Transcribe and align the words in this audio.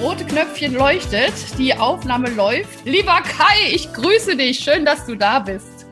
Das 0.00 0.08
rote 0.08 0.24
Knöpfchen 0.24 0.72
leuchtet, 0.72 1.34
die 1.58 1.74
Aufnahme 1.74 2.30
läuft. 2.30 2.86
Lieber 2.86 3.20
Kai, 3.20 3.70
ich 3.70 3.92
grüße 3.92 4.34
dich. 4.34 4.58
Schön, 4.58 4.86
dass 4.86 5.04
du 5.04 5.14
da 5.14 5.40
bist. 5.40 5.84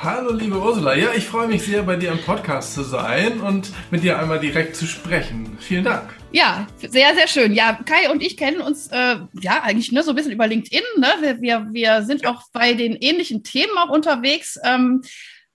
Hallo 0.00 0.32
liebe 0.32 0.56
Ursula, 0.56 0.94
ja, 0.94 1.08
ich 1.12 1.24
freue 1.24 1.48
mich 1.48 1.64
sehr, 1.64 1.82
bei 1.82 1.96
dir 1.96 2.12
im 2.12 2.20
Podcast 2.22 2.74
zu 2.74 2.84
sein 2.84 3.40
und 3.40 3.72
mit 3.90 4.04
dir 4.04 4.20
einmal 4.20 4.38
direkt 4.38 4.76
zu 4.76 4.86
sprechen. 4.86 5.58
Vielen 5.58 5.82
Dank. 5.82 6.14
Ja, 6.30 6.68
sehr, 6.78 7.12
sehr 7.16 7.26
schön. 7.26 7.54
Ja, 7.54 7.76
Kai 7.84 8.08
und 8.08 8.22
ich 8.22 8.36
kennen 8.36 8.60
uns 8.60 8.86
äh, 8.92 9.16
ja 9.40 9.62
eigentlich 9.64 9.90
ne, 9.90 10.04
so 10.04 10.12
ein 10.12 10.16
bisschen 10.16 10.32
über 10.32 10.46
LinkedIn. 10.46 10.84
Ne? 10.98 11.08
Wir, 11.20 11.40
wir, 11.40 11.66
wir 11.72 12.02
sind 12.04 12.22
ja. 12.22 12.30
auch 12.30 12.42
bei 12.52 12.74
den 12.74 12.94
ähnlichen 12.94 13.42
Themen 13.42 13.76
auch 13.78 13.90
unterwegs. 13.90 14.60
Ähm, 14.62 15.02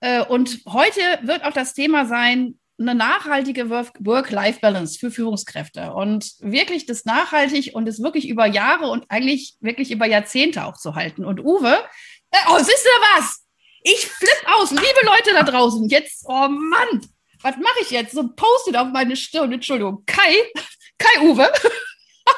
äh, 0.01 0.21
und 0.21 0.63
heute 0.67 0.99
wird 1.21 1.45
auch 1.45 1.53
das 1.53 1.73
Thema 1.75 2.05
sein, 2.05 2.55
eine 2.81 2.95
nachhaltige 2.95 3.69
Work-Life-Balance 3.69 4.99
für 4.99 5.11
Führungskräfte 5.11 5.93
und 5.93 6.33
wirklich 6.39 6.85
das 6.85 7.05
nachhaltig 7.05 7.75
und 7.75 7.85
das 7.85 8.01
wirklich 8.01 8.27
über 8.27 8.45
Jahre 8.45 8.87
und 8.87 9.05
eigentlich 9.09 9.55
wirklich 9.59 9.91
über 9.91 10.05
Jahrzehnte 10.05 10.65
auch 10.65 10.77
zu 10.77 10.95
halten. 10.95 11.23
Und 11.23 11.39
Uwe, 11.39 11.83
äh, 12.31 12.37
oh, 12.49 12.57
siehst 12.57 12.85
du 12.85 13.17
was? 13.17 13.45
Ich 13.83 14.07
flipp 14.07 14.45
aus. 14.45 14.71
Liebe 14.71 15.05
Leute 15.05 15.33
da 15.33 15.43
draußen, 15.43 15.87
jetzt, 15.89 16.25
oh 16.27 16.47
Mann, 16.47 17.01
was 17.41 17.57
mache 17.57 17.79
ich 17.81 17.91
jetzt? 17.91 18.13
So 18.13 18.21
ein 18.21 18.35
Post-it 18.35 18.77
auf 18.77 18.87
meine 18.91 19.15
Stirn. 19.15 19.51
Entschuldigung. 19.51 20.03
Kai, 20.05 20.35
Kai 20.97 21.21
Uwe. 21.21 21.51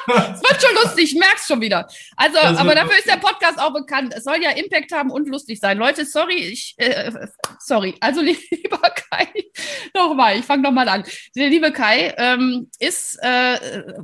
Es 0.06 0.42
wird 0.42 0.62
schon 0.62 0.74
lustig, 0.82 1.12
ich 1.12 1.18
merk's 1.18 1.46
schon 1.46 1.60
wieder. 1.60 1.86
Also, 2.16 2.38
aber 2.38 2.74
dafür 2.74 2.98
ist 2.98 3.08
der 3.08 3.16
Podcast 3.16 3.58
auch 3.58 3.72
bekannt. 3.72 4.14
Es 4.16 4.24
soll 4.24 4.42
ja 4.42 4.50
Impact 4.50 4.92
haben 4.92 5.10
und 5.10 5.28
lustig 5.28 5.60
sein. 5.60 5.78
Leute, 5.78 6.04
sorry, 6.04 6.36
ich, 6.36 6.74
äh, 6.78 7.10
sorry. 7.58 7.94
Also, 8.00 8.20
lieber 8.50 8.78
Kai, 8.78 9.28
nochmal, 9.94 10.38
ich 10.38 10.44
fange 10.44 10.62
nochmal 10.62 10.88
an. 10.88 11.04
Der 11.36 11.48
liebe 11.48 11.72
Kai 11.72 12.14
ähm, 12.16 12.70
ist 12.78 13.18
äh, 13.22 13.58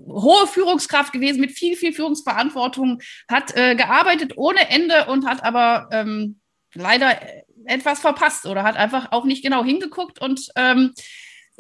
hohe 0.07 0.47
Führungskraft 0.47 1.13
gewesen 1.13 1.41
mit 1.41 1.53
viel, 1.53 1.77
viel 1.77 1.93
Führungsverantwortung, 1.93 3.01
hat 3.29 3.57
äh, 3.57 3.75
gearbeitet 3.75 4.33
ohne 4.37 4.69
Ende 4.69 5.07
und 5.07 5.27
hat 5.27 5.45
aber 5.45 5.89
ähm, 5.93 6.41
leider 6.75 7.19
etwas 7.67 8.01
verpasst 8.01 8.47
oder 8.47 8.63
hat 8.63 8.77
einfach 8.77 9.13
auch 9.13 9.25
nicht 9.25 9.43
genau 9.43 9.65
hingeguckt 9.65 10.21
und 10.21 10.49
ähm, 10.57 10.95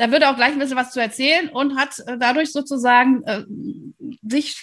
da 0.00 0.10
würde 0.10 0.30
auch 0.30 0.36
gleich 0.36 0.52
ein 0.52 0.58
bisschen 0.58 0.78
was 0.78 0.92
zu 0.92 1.00
erzählen 1.00 1.50
und 1.50 1.76
hat 1.76 1.98
äh, 2.06 2.16
dadurch 2.18 2.52
sozusagen 2.52 3.22
äh, 3.24 3.44
sich 4.26 4.56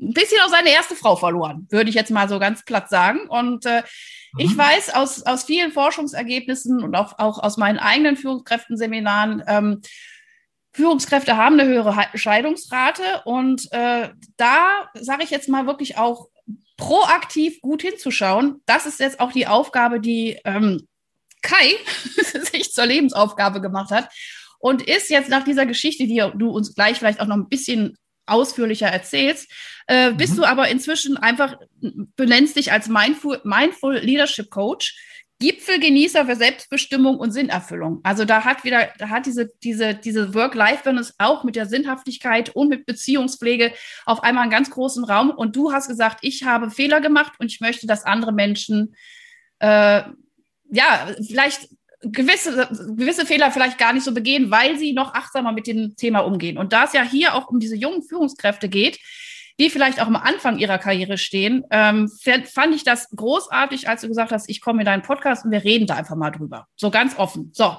ein 0.00 0.14
bisschen 0.14 0.40
auch 0.40 0.48
seine 0.48 0.70
erste 0.70 0.96
Frau 0.96 1.16
verloren, 1.16 1.66
würde 1.68 1.90
ich 1.90 1.96
jetzt 1.96 2.10
mal 2.10 2.30
so 2.30 2.38
ganz 2.38 2.64
platt 2.64 2.88
sagen. 2.88 3.28
Und 3.28 3.66
äh, 3.66 3.82
mhm. 4.32 4.40
ich 4.40 4.56
weiß 4.56 4.94
aus, 4.94 5.22
aus 5.26 5.44
vielen 5.44 5.70
Forschungsergebnissen 5.70 6.82
und 6.82 6.94
auch, 6.94 7.18
auch 7.18 7.42
aus 7.42 7.58
meinen 7.58 7.78
eigenen 7.78 8.16
Führungskräftenseminaren, 8.16 9.42
ähm, 9.46 9.82
Führungskräfte 10.72 11.36
haben 11.36 11.60
eine 11.60 11.68
höhere 11.68 11.94
Scheidungsrate 12.14 13.22
und 13.26 13.70
äh, 13.72 14.08
da 14.38 14.88
sage 14.94 15.24
ich 15.24 15.30
jetzt 15.30 15.50
mal 15.50 15.66
wirklich 15.66 15.98
auch 15.98 16.28
proaktiv 16.78 17.60
gut 17.60 17.82
hinzuschauen. 17.82 18.62
Das 18.64 18.86
ist 18.86 19.00
jetzt 19.00 19.20
auch 19.20 19.32
die 19.32 19.46
Aufgabe, 19.46 20.00
die 20.00 20.38
ähm, 20.44 20.88
Kai 21.42 21.74
sich 22.52 22.72
zur 22.72 22.86
Lebensaufgabe 22.86 23.60
gemacht 23.60 23.90
hat 23.90 24.08
und 24.58 24.82
ist 24.82 25.10
jetzt 25.10 25.30
nach 25.30 25.44
dieser 25.44 25.66
Geschichte, 25.66 26.06
die 26.06 26.22
du 26.34 26.50
uns 26.50 26.74
gleich 26.74 26.98
vielleicht 26.98 27.20
auch 27.20 27.26
noch 27.26 27.36
ein 27.36 27.48
bisschen 27.48 27.96
ausführlicher 28.26 28.88
erzählst, 28.88 29.50
äh, 29.86 30.12
bist 30.12 30.34
mhm. 30.34 30.38
du 30.38 30.44
aber 30.44 30.68
inzwischen 30.68 31.16
einfach, 31.16 31.56
benennst 32.16 32.56
dich 32.56 32.72
als 32.72 32.88
Mindful, 32.88 33.40
Mindful 33.44 33.98
Leadership 33.98 34.50
Coach 34.50 34.94
Gipfelgenießer 35.40 36.26
für 36.26 36.34
Selbstbestimmung 36.34 37.16
und 37.18 37.30
Sinnerfüllung. 37.30 38.00
Also 38.02 38.24
da 38.24 38.44
hat 38.44 38.64
wieder, 38.64 38.88
da 38.98 39.08
hat 39.08 39.24
diese, 39.24 39.48
diese, 39.62 39.94
diese 39.94 40.34
Work-Life-Balance 40.34 41.14
auch 41.18 41.44
mit 41.44 41.54
der 41.54 41.66
Sinnhaftigkeit 41.66 42.50
und 42.56 42.68
mit 42.68 42.86
Beziehungspflege 42.86 43.72
auf 44.04 44.24
einmal 44.24 44.42
einen 44.42 44.50
ganz 44.50 44.68
großen 44.70 45.04
Raum. 45.04 45.30
Und 45.30 45.54
du 45.54 45.72
hast 45.72 45.86
gesagt, 45.86 46.18
ich 46.22 46.42
habe 46.42 46.72
Fehler 46.72 47.00
gemacht 47.00 47.34
und 47.38 47.46
ich 47.52 47.60
möchte, 47.60 47.86
dass 47.86 48.04
andere 48.04 48.32
Menschen 48.32 48.96
äh, 49.60 50.02
ja 50.70 51.08
vielleicht 51.24 51.68
gewisse, 52.00 52.68
gewisse 52.96 53.26
Fehler 53.26 53.50
vielleicht 53.50 53.78
gar 53.78 53.92
nicht 53.92 54.04
so 54.04 54.12
begehen, 54.12 54.50
weil 54.50 54.78
sie 54.78 54.92
noch 54.92 55.14
achtsamer 55.14 55.52
mit 55.52 55.66
dem 55.66 55.96
Thema 55.96 56.20
umgehen. 56.20 56.58
Und 56.58 56.72
da 56.72 56.84
es 56.84 56.92
ja 56.92 57.02
hier 57.02 57.34
auch 57.34 57.48
um 57.48 57.58
diese 57.58 57.76
jungen 57.76 58.02
Führungskräfte 58.02 58.68
geht, 58.68 58.98
die 59.60 59.70
vielleicht 59.70 60.00
auch 60.00 60.06
am 60.06 60.16
Anfang 60.16 60.58
ihrer 60.58 60.78
Karriere 60.78 61.18
stehen, 61.18 61.64
ähm, 61.70 62.08
fand 62.44 62.74
ich 62.74 62.84
das 62.84 63.10
großartig, 63.10 63.88
als 63.88 64.02
du 64.02 64.08
gesagt 64.08 64.30
hast, 64.30 64.48
ich 64.48 64.60
komme 64.60 64.82
in 64.82 64.86
deinen 64.86 65.02
Podcast 65.02 65.44
und 65.44 65.50
wir 65.50 65.64
reden 65.64 65.86
da 65.86 65.96
einfach 65.96 66.14
mal 66.14 66.30
drüber. 66.30 66.66
So 66.76 66.90
ganz 66.90 67.18
offen. 67.18 67.50
So, 67.52 67.76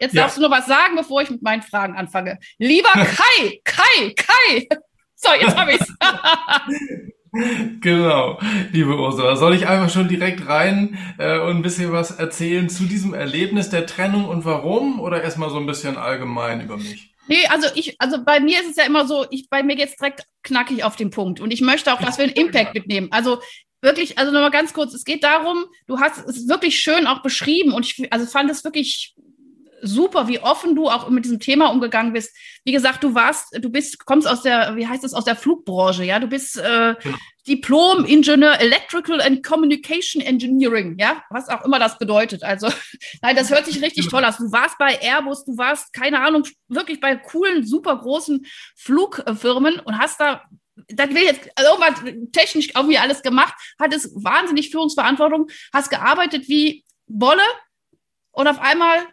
jetzt 0.00 0.14
ja. 0.14 0.22
darfst 0.22 0.38
du 0.38 0.40
nur 0.40 0.50
was 0.50 0.66
sagen, 0.66 0.96
bevor 0.96 1.20
ich 1.20 1.30
mit 1.30 1.42
meinen 1.42 1.62
Fragen 1.62 1.94
anfange. 1.96 2.38
Lieber 2.58 2.88
Kai, 2.92 3.60
Kai, 3.64 4.14
Kai. 4.16 4.68
So, 5.14 5.28
jetzt 5.38 5.56
habe 5.56 5.72
ich's. 5.72 5.92
Genau, 7.32 8.40
liebe 8.72 8.96
Ursula. 8.96 9.36
Soll 9.36 9.54
ich 9.54 9.68
einfach 9.68 9.90
schon 9.90 10.08
direkt 10.08 10.48
rein 10.48 10.98
äh, 11.18 11.38
und 11.38 11.56
ein 11.56 11.62
bisschen 11.62 11.92
was 11.92 12.10
erzählen 12.10 12.68
zu 12.68 12.84
diesem 12.84 13.14
Erlebnis 13.14 13.70
der 13.70 13.86
Trennung 13.86 14.24
und 14.26 14.44
warum? 14.44 15.00
Oder 15.00 15.22
erstmal 15.22 15.50
so 15.50 15.58
ein 15.58 15.66
bisschen 15.66 15.96
allgemein 15.96 16.60
über 16.60 16.76
mich? 16.76 17.14
Nee, 17.28 17.46
also 17.48 17.68
ich, 17.76 18.00
also 18.00 18.24
bei 18.24 18.40
mir 18.40 18.60
ist 18.60 18.70
es 18.70 18.76
ja 18.76 18.84
immer 18.84 19.06
so, 19.06 19.24
ich, 19.30 19.48
bei 19.48 19.62
mir 19.62 19.76
geht's 19.76 19.96
direkt 19.96 20.24
knackig 20.42 20.82
auf 20.82 20.96
den 20.96 21.10
Punkt. 21.10 21.38
Und 21.40 21.52
ich 21.52 21.60
möchte 21.60 21.92
auch, 21.92 22.00
dass 22.00 22.18
wir 22.18 22.24
einen 22.24 22.34
Impact 22.34 22.74
mitnehmen. 22.74 23.08
Also 23.12 23.40
wirklich, 23.80 24.18
also 24.18 24.32
nochmal 24.32 24.50
ganz 24.50 24.72
kurz, 24.72 24.92
es 24.94 25.04
geht 25.04 25.22
darum, 25.22 25.64
du 25.86 26.00
hast 26.00 26.26
es 26.26 26.48
wirklich 26.48 26.80
schön 26.80 27.06
auch 27.06 27.22
beschrieben 27.22 27.72
und 27.72 27.86
ich 27.86 28.12
also 28.12 28.26
fand 28.26 28.50
es 28.50 28.64
wirklich 28.64 29.14
super, 29.82 30.28
wie 30.28 30.40
offen 30.40 30.74
du 30.74 30.88
auch 30.88 31.08
mit 31.08 31.24
diesem 31.24 31.40
Thema 31.40 31.68
umgegangen 31.68 32.12
bist. 32.12 32.36
Wie 32.64 32.72
gesagt, 32.72 33.02
du 33.02 33.14
warst, 33.14 33.56
du 33.58 33.70
bist, 33.70 34.04
kommst 34.04 34.28
aus 34.28 34.42
der, 34.42 34.76
wie 34.76 34.86
heißt 34.86 35.04
es, 35.04 35.14
aus 35.14 35.24
der 35.24 35.36
Flugbranche, 35.36 36.04
ja, 36.04 36.18
du 36.18 36.26
bist 36.26 36.56
äh, 36.56 36.94
genau. 37.02 37.18
Diplom-Ingenieur 37.46 38.60
Electrical 38.60 39.20
and 39.20 39.44
Communication 39.44 40.20
Engineering, 40.22 40.96
ja, 40.98 41.22
was 41.30 41.48
auch 41.48 41.64
immer 41.64 41.78
das 41.78 41.98
bedeutet. 41.98 42.42
Also, 42.42 42.68
nein, 43.22 43.36
das 43.36 43.50
hört 43.50 43.66
sich 43.66 43.82
richtig 43.82 44.08
toll 44.08 44.24
aus. 44.24 44.36
Du 44.36 44.52
warst 44.52 44.78
bei 44.78 44.98
Airbus, 45.00 45.44
du 45.44 45.56
warst, 45.56 45.92
keine 45.92 46.20
Ahnung, 46.20 46.44
wirklich 46.68 47.00
bei 47.00 47.16
coolen, 47.16 47.66
super 47.66 47.96
großen 47.96 48.46
Flugfirmen 48.76 49.80
und 49.80 49.98
hast 49.98 50.20
da 50.20 50.42
das 50.88 51.10
will 51.10 51.22
jetzt 51.22 51.50
also 51.56 51.72
irgendwas 51.72 52.14
technisch 52.32 52.70
irgendwie 52.74 52.96
alles 52.96 53.22
gemacht, 53.22 53.54
hattest 53.78 54.12
wahnsinnig 54.14 54.70
Führungsverantwortung, 54.70 55.50
hast 55.74 55.90
gearbeitet 55.90 56.48
wie 56.48 56.84
Bolle 57.06 57.42
und 58.32 58.48
auf 58.48 58.58
einmal 58.60 59.06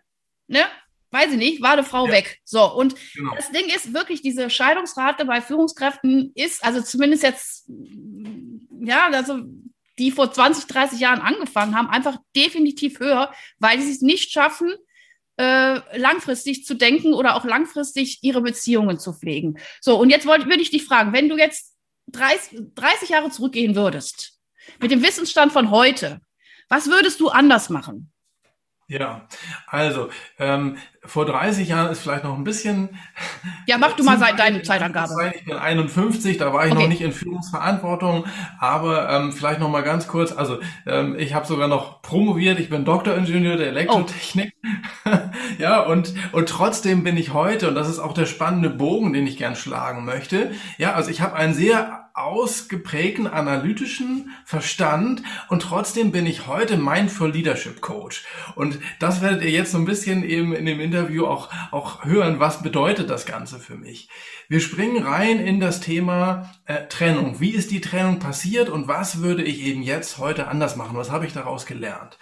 ne, 0.48 0.64
weiß 1.12 1.32
ich 1.32 1.38
nicht, 1.38 1.62
war 1.62 1.74
eine 1.74 1.84
Frau 1.84 2.08
ja. 2.08 2.14
weg. 2.14 2.40
So, 2.44 2.74
und 2.74 2.96
genau. 3.16 3.36
das 3.36 3.52
Ding 3.52 3.68
ist 3.68 3.94
wirklich, 3.94 4.22
diese 4.22 4.50
Scheidungsrate 4.50 5.26
bei 5.26 5.42
Führungskräften 5.42 6.32
ist, 6.36 6.64
also 6.64 6.82
zumindest 6.82 7.24
jetzt, 7.24 7.70
ja, 8.82 9.08
also 9.08 9.42
die 9.98 10.12
vor 10.12 10.32
20, 10.32 10.68
30 10.68 11.00
Jahren 11.00 11.22
angefangen 11.22 11.76
haben, 11.76 11.90
einfach 11.90 12.18
definitiv 12.36 13.00
höher, 13.00 13.34
weil 13.58 13.82
sie 13.82 13.92
es 13.92 14.02
nicht 14.02 14.32
schaffen, 14.32 14.74
äh, 15.38 15.98
langfristig 15.98 16.66
zu 16.66 16.76
denken 16.76 17.14
oder 17.14 17.36
auch 17.36 17.46
langfristig 17.46 18.20
ihre 18.22 18.42
Beziehungen 18.42 19.00
zu 19.00 19.14
pflegen. 19.14 19.60
So, 19.82 20.00
und 20.00 20.10
jetzt 20.10 20.26
wollte, 20.26 20.46
würde 20.46 20.62
ich 20.62 20.72
dich 20.72 20.86
fragen, 20.86 21.14
wenn 21.14 21.30
du 21.30 21.38
jetzt 21.38 21.76
30, 22.08 22.60
30 22.76 23.10
Jahre 23.10 23.32
zurückgehen 23.32 23.76
würdest, 23.76 24.40
mit 24.80 24.92
dem 24.92 25.04
Wissensstand 25.04 25.52
von 25.52 25.72
heute, 25.72 26.22
was 26.70 26.88
würdest 26.90 27.20
du 27.20 27.30
anders 27.30 27.70
machen? 27.70 28.12
Ja, 28.90 29.28
also 29.68 30.08
ähm, 30.40 30.78
vor 31.04 31.26
30 31.26 31.68
Jahren 31.68 31.92
ist 31.92 32.00
vielleicht 32.00 32.24
noch 32.24 32.38
ein 32.38 32.46
bisschen. 32.46 32.98
Ja, 33.66 33.78
mach 33.78 33.98
du 33.98 34.04
mal 34.06 34.18
seit 34.18 34.40
deine 34.40 34.62
Zeitangabe. 34.62 35.34
Ich 35.36 35.44
bin 35.44 35.58
51, 35.58 36.38
da 36.38 36.54
war 36.54 36.66
ich 36.66 36.72
okay. 36.72 36.84
noch 36.84 36.88
nicht 36.88 37.02
in 37.02 37.12
Führungsverantwortung, 37.12 38.24
aber 38.60 39.10
ähm, 39.10 39.34
vielleicht 39.34 39.60
noch 39.60 39.68
mal 39.68 39.84
ganz 39.84 40.08
kurz. 40.08 40.32
Also 40.32 40.60
ähm, 40.86 41.18
ich 41.20 41.34
habe 41.34 41.46
sogar 41.46 41.68
noch 41.68 42.02
promoviert. 42.02 42.62
Ich 42.62 42.70
bin 42.70 42.86
Doktoringenieur 42.86 43.58
der 43.58 43.68
Elektrotechnik. 43.68 44.54
Oh. 45.06 45.10
ja 45.58 45.82
und 45.82 46.14
und 46.32 46.48
trotzdem 46.48 47.04
bin 47.04 47.18
ich 47.18 47.34
heute 47.34 47.68
und 47.68 47.76
das 47.76 47.90
ist 47.90 48.00
auch 48.00 48.14
der 48.14 48.26
spannende 48.26 48.70
Bogen, 48.70 49.12
den 49.12 49.28
ich 49.28 49.36
gern 49.36 49.58
schlagen 49.58 50.06
möchte. 50.06 50.52
Ja, 50.78 50.94
also 50.94 51.12
ich 51.12 51.20
habe 51.20 51.36
einen 51.36 51.54
sehr 51.54 52.07
ausgeprägten 52.18 53.28
analytischen 53.28 54.32
Verstand 54.44 55.22
und 55.50 55.62
trotzdem 55.62 56.12
bin 56.12 56.26
ich 56.26 56.48
heute 56.48 56.78
Mindful 56.78 57.32
Leadership 57.32 57.80
Coach. 57.82 58.26
Und 58.56 58.80
das 59.00 59.22
werdet 59.22 59.44
ihr 59.44 59.52
jetzt 59.52 59.72
so 59.72 59.78
ein 59.78 59.86
bisschen 59.86 60.24
eben 60.24 60.54
in 60.54 60.66
dem 60.66 60.80
Interview 60.80 61.28
auch, 61.28 61.50
auch 61.72 62.06
hören, 62.06 62.40
was 62.40 62.64
bedeutet 62.64 63.10
das 63.10 63.26
Ganze 63.26 63.60
für 63.60 63.76
mich. 63.76 64.10
Wir 64.50 64.62
springen 64.62 65.04
rein 65.04 65.40
in 65.40 65.60
das 65.60 65.80
Thema 65.80 66.52
äh, 66.66 66.88
Trennung. 66.88 67.40
Wie 67.40 67.52
ist 67.52 67.70
die 67.70 67.82
Trennung 67.82 68.20
passiert 68.20 68.70
und 68.70 68.88
was 68.88 69.22
würde 69.22 69.44
ich 69.44 69.62
eben 69.62 69.84
jetzt 69.84 70.18
heute 70.18 70.48
anders 70.48 70.76
machen? 70.76 70.98
Was 70.98 71.12
habe 71.12 71.26
ich 71.28 71.34
daraus 71.34 71.66
gelernt? 71.66 72.18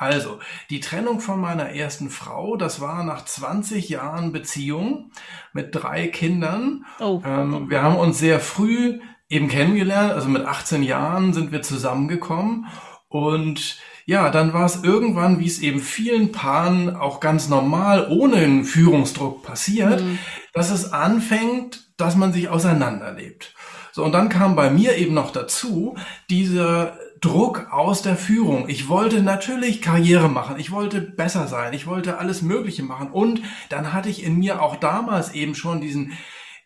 Also, 0.00 0.38
die 0.70 0.80
Trennung 0.80 1.20
von 1.20 1.38
meiner 1.38 1.70
ersten 1.70 2.08
Frau, 2.08 2.56
das 2.56 2.80
war 2.80 3.04
nach 3.04 3.22
20 3.22 3.90
Jahren 3.90 4.32
Beziehung 4.32 5.10
mit 5.52 5.74
drei 5.74 6.08
Kindern. 6.08 6.86
Oh. 7.00 7.20
Ähm, 7.22 7.68
wir 7.68 7.82
haben 7.82 7.96
uns 7.96 8.18
sehr 8.18 8.40
früh 8.40 9.00
eben 9.30 9.48
kennengelernt, 9.48 10.12
also 10.12 10.28
mit 10.28 10.44
18 10.44 10.82
Jahren 10.82 11.32
sind 11.32 11.52
wir 11.52 11.62
zusammengekommen 11.62 12.66
und 13.08 13.78
ja, 14.06 14.30
dann 14.30 14.52
war 14.52 14.66
es 14.66 14.82
irgendwann, 14.82 15.38
wie 15.38 15.46
es 15.46 15.60
eben 15.60 15.80
vielen 15.80 16.32
Paaren 16.32 16.96
auch 16.96 17.20
ganz 17.20 17.48
normal 17.48 18.08
ohne 18.10 18.36
einen 18.36 18.64
Führungsdruck 18.64 19.42
passiert, 19.42 20.02
mhm. 20.02 20.18
dass 20.52 20.70
es 20.70 20.92
anfängt, 20.92 21.92
dass 21.96 22.16
man 22.16 22.32
sich 22.32 22.48
auseinanderlebt. 22.48 23.54
So, 23.92 24.04
und 24.04 24.12
dann 24.12 24.28
kam 24.28 24.56
bei 24.56 24.70
mir 24.70 24.96
eben 24.96 25.14
noch 25.14 25.30
dazu 25.30 25.96
dieser 26.28 26.96
Druck 27.20 27.68
aus 27.70 28.02
der 28.02 28.16
Führung. 28.16 28.68
Ich 28.68 28.88
wollte 28.88 29.22
natürlich 29.22 29.82
Karriere 29.82 30.28
machen, 30.28 30.58
ich 30.58 30.70
wollte 30.70 31.00
besser 31.00 31.46
sein, 31.46 31.74
ich 31.74 31.86
wollte 31.86 32.18
alles 32.18 32.42
Mögliche 32.42 32.82
machen. 32.82 33.10
Und 33.10 33.42
dann 33.68 33.92
hatte 33.92 34.08
ich 34.08 34.24
in 34.24 34.38
mir 34.38 34.62
auch 34.62 34.76
damals 34.76 35.34
eben 35.34 35.54
schon 35.54 35.80
diesen 35.80 36.12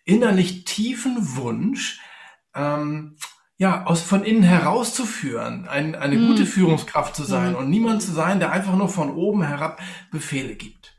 innerlich 0.05 0.65
tiefen 0.65 1.37
Wunsch, 1.37 2.01
ähm, 2.55 3.17
ja, 3.57 3.85
aus 3.87 4.03
von 4.03 4.25
innen 4.25 4.43
herauszuführen, 4.43 5.69
ein, 5.69 5.95
eine 5.95 6.17
mm. 6.17 6.27
gute 6.27 6.47
Führungskraft 6.47 7.15
zu 7.15 7.23
sein 7.23 7.53
mm. 7.53 7.57
und 7.57 7.71
niemand 7.71 8.03
zu 8.03 8.13
sein, 8.13 8.41
der 8.41 8.51
einfach 8.51 8.75
nur 8.75 8.89
von 8.89 9.15
oben 9.15 9.43
herab 9.43 9.81
Befehle 10.11 10.57
gibt. 10.57 10.97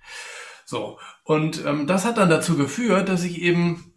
So, 0.65 0.97
und 1.23 1.65
ähm, 1.65 1.85
das 1.85 2.05
hat 2.05 2.17
dann 2.17 2.29
dazu 2.29 2.55
geführt, 2.55 3.09
dass 3.09 3.23
ich 3.23 3.41
eben 3.41 3.93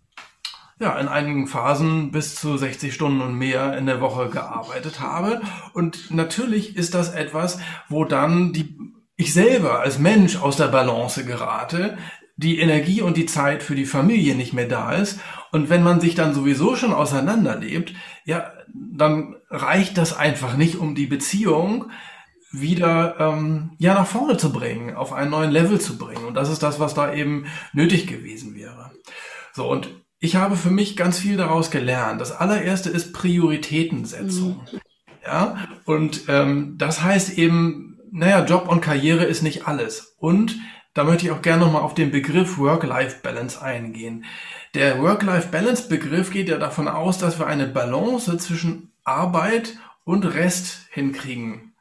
ja, 0.80 0.96
in 0.98 1.08
einigen 1.08 1.46
Phasen 1.46 2.12
bis 2.12 2.36
zu 2.36 2.56
60 2.56 2.94
Stunden 2.94 3.20
und 3.20 3.34
mehr 3.34 3.76
in 3.76 3.86
der 3.86 4.00
Woche 4.00 4.28
gearbeitet 4.28 5.00
habe. 5.00 5.40
Und 5.72 6.10
natürlich 6.10 6.76
ist 6.76 6.94
das 6.94 7.10
etwas, 7.10 7.58
wo 7.88 8.04
dann 8.04 8.52
die, 8.52 8.78
ich 9.16 9.34
selber 9.34 9.80
als 9.80 9.98
Mensch 9.98 10.36
aus 10.36 10.56
der 10.56 10.68
Balance 10.68 11.24
gerate, 11.24 11.98
die 12.38 12.60
Energie 12.60 13.02
und 13.02 13.16
die 13.16 13.26
Zeit 13.26 13.62
für 13.64 13.74
die 13.74 13.84
Familie 13.84 14.36
nicht 14.36 14.52
mehr 14.52 14.68
da 14.68 14.92
ist. 14.92 15.18
Und 15.50 15.68
wenn 15.68 15.82
man 15.82 16.00
sich 16.00 16.14
dann 16.14 16.32
sowieso 16.32 16.76
schon 16.76 16.92
auseinanderlebt, 16.92 17.92
ja, 18.24 18.52
dann 18.72 19.34
reicht 19.50 19.98
das 19.98 20.16
einfach 20.16 20.56
nicht, 20.56 20.76
um 20.76 20.94
die 20.94 21.06
Beziehung 21.06 21.90
wieder 22.52 23.16
ähm, 23.18 23.72
ja 23.78 23.94
nach 23.94 24.06
vorne 24.06 24.36
zu 24.36 24.52
bringen, 24.52 24.94
auf 24.94 25.12
einen 25.12 25.32
neuen 25.32 25.50
Level 25.50 25.80
zu 25.80 25.98
bringen. 25.98 26.24
Und 26.24 26.34
das 26.34 26.48
ist 26.48 26.62
das, 26.62 26.78
was 26.78 26.94
da 26.94 27.12
eben 27.12 27.46
nötig 27.72 28.06
gewesen 28.06 28.54
wäre. 28.54 28.92
So 29.52 29.68
und 29.68 29.90
ich 30.20 30.36
habe 30.36 30.56
für 30.56 30.70
mich 30.70 30.96
ganz 30.96 31.18
viel 31.18 31.36
daraus 31.36 31.70
gelernt. 31.70 32.20
Das 32.20 32.32
allererste 32.32 32.88
ist 32.88 33.12
Prioritätensetzung. 33.12 34.60
Mhm. 34.72 34.80
Ja, 35.26 35.68
und 35.84 36.22
ähm, 36.28 36.76
das 36.78 37.02
heißt 37.02 37.36
eben, 37.36 37.98
naja, 38.12 38.44
Job 38.44 38.68
und 38.68 38.80
Karriere 38.80 39.24
ist 39.24 39.42
nicht 39.42 39.66
alles. 39.66 40.14
Und 40.18 40.56
da 40.98 41.04
möchte 41.04 41.26
ich 41.26 41.32
auch 41.32 41.42
gerne 41.42 41.64
nochmal 41.64 41.82
auf 41.82 41.94
den 41.94 42.10
Begriff 42.10 42.58
Work-Life-Balance 42.58 43.62
eingehen. 43.62 44.24
Der 44.74 45.00
Work-Life-Balance-Begriff 45.00 46.32
geht 46.32 46.48
ja 46.48 46.58
davon 46.58 46.88
aus, 46.88 47.18
dass 47.18 47.38
wir 47.38 47.46
eine 47.46 47.68
Balance 47.68 48.36
zwischen 48.38 48.90
Arbeit 49.04 49.78
und 50.02 50.24
Rest 50.24 50.88
hinkriegen. 50.90 51.72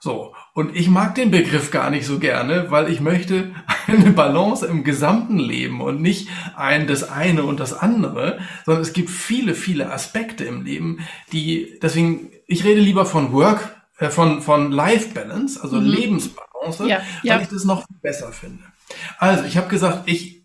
So, 0.00 0.34
und 0.52 0.76
ich 0.76 0.88
mag 0.88 1.14
den 1.14 1.30
Begriff 1.30 1.70
gar 1.70 1.88
nicht 1.88 2.04
so 2.04 2.18
gerne, 2.18 2.70
weil 2.70 2.90
ich 2.90 3.00
möchte 3.00 3.54
eine 3.86 4.10
Balance 4.10 4.66
im 4.66 4.84
gesamten 4.84 5.38
Leben 5.38 5.80
und 5.80 6.02
nicht 6.02 6.28
ein 6.54 6.86
das 6.86 7.10
eine 7.10 7.44
und 7.44 7.60
das 7.60 7.72
andere, 7.72 8.38
sondern 8.66 8.82
es 8.82 8.92
gibt 8.92 9.08
viele, 9.08 9.54
viele 9.54 9.90
Aspekte 9.90 10.44
im 10.44 10.62
Leben, 10.62 10.98
die 11.32 11.78
deswegen 11.80 12.28
ich 12.46 12.64
rede 12.64 12.80
lieber 12.80 13.06
von 13.06 13.32
Work 13.32 13.76
äh, 13.98 14.10
von 14.10 14.42
von 14.42 14.70
Life 14.70 15.14
Balance, 15.14 15.58
also 15.62 15.80
mhm. 15.80 15.86
Lebensbalance, 15.86 16.47
ja, 16.86 17.00
ja. 17.22 17.34
weil 17.34 17.42
ich 17.42 17.48
das 17.48 17.64
noch 17.64 17.84
besser 18.02 18.32
finde. 18.32 18.64
Also, 19.18 19.44
ich 19.44 19.56
habe 19.56 19.68
gesagt, 19.68 20.02
ich 20.06 20.38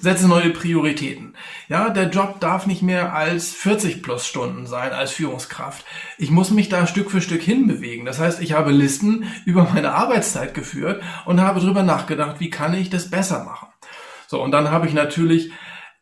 setze 0.00 0.28
neue 0.28 0.50
Prioritäten. 0.50 1.34
Ja, 1.68 1.90
der 1.90 2.10
Job 2.10 2.40
darf 2.40 2.66
nicht 2.66 2.82
mehr 2.82 3.14
als 3.14 3.52
40 3.52 4.02
plus 4.02 4.26
Stunden 4.26 4.66
sein 4.66 4.92
als 4.92 5.12
Führungskraft. 5.12 5.84
Ich 6.18 6.30
muss 6.30 6.50
mich 6.50 6.68
da 6.68 6.86
Stück 6.86 7.10
für 7.10 7.20
Stück 7.20 7.42
hinbewegen. 7.42 8.04
Das 8.04 8.18
heißt, 8.18 8.40
ich 8.40 8.52
habe 8.52 8.72
Listen 8.72 9.24
über 9.44 9.68
meine 9.72 9.92
Arbeitszeit 9.92 10.54
geführt 10.54 11.02
und 11.24 11.40
habe 11.40 11.60
darüber 11.60 11.82
nachgedacht, 11.82 12.40
wie 12.40 12.50
kann 12.50 12.74
ich 12.74 12.90
das 12.90 13.10
besser 13.10 13.44
machen. 13.44 13.68
So, 14.26 14.42
und 14.42 14.52
dann 14.52 14.70
habe 14.70 14.86
ich 14.86 14.94
natürlich 14.94 15.50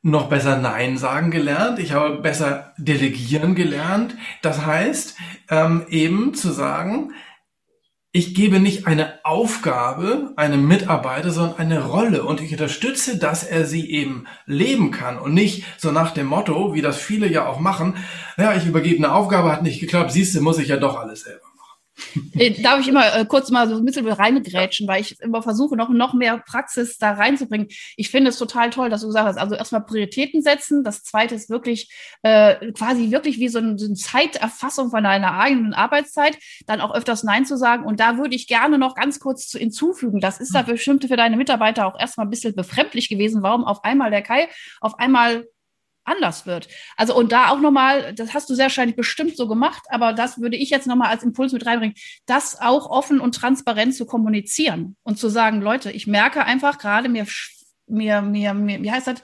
noch 0.03 0.29
besser 0.29 0.56
Nein 0.56 0.97
sagen 0.97 1.31
gelernt. 1.31 1.79
Ich 1.79 1.93
habe 1.93 2.17
besser 2.17 2.73
delegieren 2.79 3.55
gelernt. 3.55 4.17
Das 4.43 4.65
heißt, 4.65 5.17
ähm, 5.50 5.87
eben 5.89 6.35
zu 6.35 6.53
sagen, 6.53 7.12
ich 8.10 8.34
gebe 8.34 8.58
nicht 8.58 8.87
eine 8.87 9.25
Aufgabe 9.25 10.32
einem 10.37 10.66
Mitarbeiter, 10.66 11.31
sondern 11.31 11.58
eine 11.58 11.84
Rolle. 11.84 12.25
Und 12.25 12.40
ich 12.40 12.52
unterstütze, 12.52 13.19
dass 13.19 13.44
er 13.44 13.66
sie 13.66 13.90
eben 13.90 14.26
leben 14.46 14.90
kann 14.90 15.19
und 15.19 15.34
nicht 15.34 15.64
so 15.76 15.93
nach 15.93 16.12
dem 16.12 16.26
Motto, 16.26 16.75
wie 16.75 16.81
das 16.81 16.96
viele 16.96 17.31
ja 17.31 17.46
auch 17.46 17.60
machen, 17.60 17.96
ja, 18.38 18.55
ich 18.55 18.66
übergebe 18.66 19.05
eine 19.05 19.14
Aufgabe, 19.14 19.52
hat 19.52 19.62
nicht 19.62 19.81
geklappt, 19.81 20.12
siehst 20.12 20.34
du, 20.34 20.40
muss 20.40 20.58
ich 20.58 20.69
ja 20.69 20.78
doch 20.78 20.99
alles 20.99 21.22
selber. 21.22 21.48
Äh, 22.35 22.62
darf 22.62 22.81
ich 22.81 22.89
immer 22.89 23.15
äh, 23.15 23.25
kurz 23.25 23.50
mal 23.50 23.69
so 23.69 23.77
ein 23.77 23.85
bisschen 23.85 24.06
reingrätschen, 24.06 24.87
weil 24.89 25.00
ich 25.00 25.21
immer 25.21 25.43
versuche, 25.43 25.77
noch, 25.77 25.89
noch 25.89 26.15
mehr 26.15 26.39
Praxis 26.39 26.99
da 26.99 27.12
reinzubringen. 27.12 27.69
Ich 27.97 28.11
finde 28.11 28.31
es 28.31 28.39
total 28.39 28.71
toll, 28.71 28.91
dass 28.91 29.03
du 29.03 29.09
gesagt 29.09 29.27
hast, 29.27 29.39
also 29.39 29.55
erstmal 29.55 29.85
Prioritäten 29.85 30.43
setzen. 30.43 30.85
Das 30.85 31.03
zweite 31.03 31.35
ist 31.35 31.50
wirklich 31.50 31.91
äh, 32.23 32.73
quasi 32.73 33.11
wirklich 33.11 33.39
wie 33.39 33.49
so, 33.49 33.59
ein, 33.59 33.79
so 33.79 33.87
eine 33.87 33.95
Zeiterfassung 33.95 34.91
von 34.91 35.05
deiner 35.05 35.39
eigenen 35.39 35.75
Arbeitszeit, 35.75 36.39
dann 36.67 36.81
auch 36.81 36.95
öfters 36.95 37.25
Nein 37.25 37.47
zu 37.47 37.56
sagen. 37.56 37.85
Und 37.85 38.00
da 38.00 38.17
würde 38.17 38.35
ich 38.35 38.47
gerne 38.47 38.79
noch 38.79 38.95
ganz 38.95 39.21
kurz 39.21 39.49
zu 39.49 39.59
hinzufügen. 39.59 40.21
Das 40.21 40.41
ist 40.41 40.55
da 40.55 40.62
bestimmt 40.62 41.05
für 41.05 41.17
deine 41.17 41.37
Mitarbeiter 41.37 41.87
auch 41.87 41.99
erstmal 41.99 42.27
ein 42.27 42.31
bisschen 42.31 42.55
befremdlich 42.55 43.09
gewesen, 43.09 43.43
warum 43.43 43.65
auf 43.65 43.85
einmal 43.85 44.11
der 44.11 44.23
Kai 44.23 44.49
auf 44.81 44.99
einmal 44.99 45.47
anders 46.08 46.46
wird. 46.46 46.69
Also 46.96 47.16
und 47.16 47.32
da 47.32 47.50
auch 47.50 47.60
nochmal, 47.60 48.14
das 48.14 48.34
hast 48.34 48.50
du 48.50 48.55
sehr 48.55 48.66
wahrscheinlich 48.66 48.96
bestimmt 48.96 49.37
so 49.37 49.49
gemacht, 49.49 49.82
aber 49.88 50.12
das 50.12 50.40
würde 50.40 50.56
ich 50.56 50.70
jetzt 50.70 50.87
nochmal 50.87 51.08
als 51.08 51.22
Impuls 51.22 51.52
mit 51.52 51.66
reinbringen, 51.66 51.96
das 52.26 52.60
auch 52.60 52.90
offen 52.90 53.20
und 53.20 53.34
transparent 53.34 53.94
zu 53.94 54.06
kommunizieren 54.06 54.96
und 55.02 55.19
zu 55.19 55.28
sagen, 55.28 55.60
Leute, 55.60 55.90
ich 55.90 56.06
merke 56.06 56.44
einfach 56.44 56.78
gerade 56.78 57.08
mir, 57.08 57.26
mir, 57.87 58.23
mir, 58.23 58.54
mir 58.54 58.83
wie 58.83 58.90
heißt 58.90 59.06
das? 59.06 59.23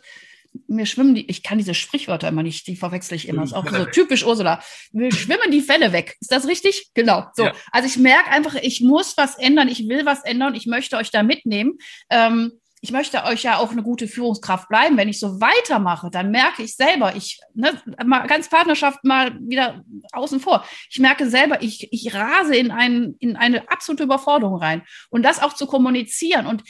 Mir 0.68 0.86
schwimmen 0.86 1.16
die, 1.16 1.28
ich 1.28 1.42
kann 1.42 1.58
diese 1.58 1.74
Sprichwörter 1.74 2.28
immer 2.28 2.44
nicht, 2.44 2.68
die 2.68 2.76
verwechsel 2.76 3.16
ich 3.16 3.26
immer. 3.26 3.40
Das 3.40 3.50
ist 3.50 3.56
auch 3.56 3.68
so 3.68 3.86
typisch 3.86 4.24
Ursula. 4.24 4.62
Wir 4.92 5.10
schwimmen 5.10 5.50
die 5.50 5.60
Fälle 5.60 5.92
weg. 5.92 6.16
Ist 6.20 6.30
das 6.30 6.46
richtig? 6.46 6.90
Genau. 6.94 7.26
So. 7.34 7.46
Ja. 7.46 7.54
Also 7.72 7.88
ich 7.88 7.96
merke 7.96 8.30
einfach, 8.30 8.54
ich 8.54 8.80
muss 8.80 9.16
was 9.16 9.36
ändern, 9.36 9.66
ich 9.66 9.88
will 9.88 10.06
was 10.06 10.22
ändern, 10.22 10.54
ich 10.54 10.66
möchte 10.66 10.96
euch 10.96 11.10
da 11.10 11.24
mitnehmen. 11.24 11.78
Ähm, 12.08 12.52
ich 12.84 12.92
möchte 12.92 13.24
euch 13.24 13.44
ja 13.44 13.56
auch 13.56 13.70
eine 13.70 13.82
gute 13.82 14.06
Führungskraft 14.06 14.68
bleiben. 14.68 14.98
Wenn 14.98 15.08
ich 15.08 15.18
so 15.18 15.40
weitermache, 15.40 16.10
dann 16.10 16.30
merke 16.30 16.62
ich 16.62 16.76
selber, 16.76 17.16
ich, 17.16 17.40
ne, 17.54 17.80
mal 18.04 18.26
ganz 18.26 18.50
Partnerschaft 18.50 19.02
mal 19.04 19.38
wieder 19.40 19.82
außen 20.12 20.38
vor. 20.38 20.66
Ich 20.90 20.98
merke 20.98 21.30
selber, 21.30 21.62
ich, 21.62 21.90
ich 21.94 22.12
rase 22.12 22.54
in, 22.54 22.70
ein, 22.70 23.14
in 23.20 23.36
eine 23.36 23.70
absolute 23.70 24.02
Überforderung 24.02 24.56
rein. 24.56 24.82
Und 25.08 25.22
das 25.22 25.40
auch 25.40 25.54
zu 25.54 25.66
kommunizieren. 25.66 26.46
Und 26.46 26.62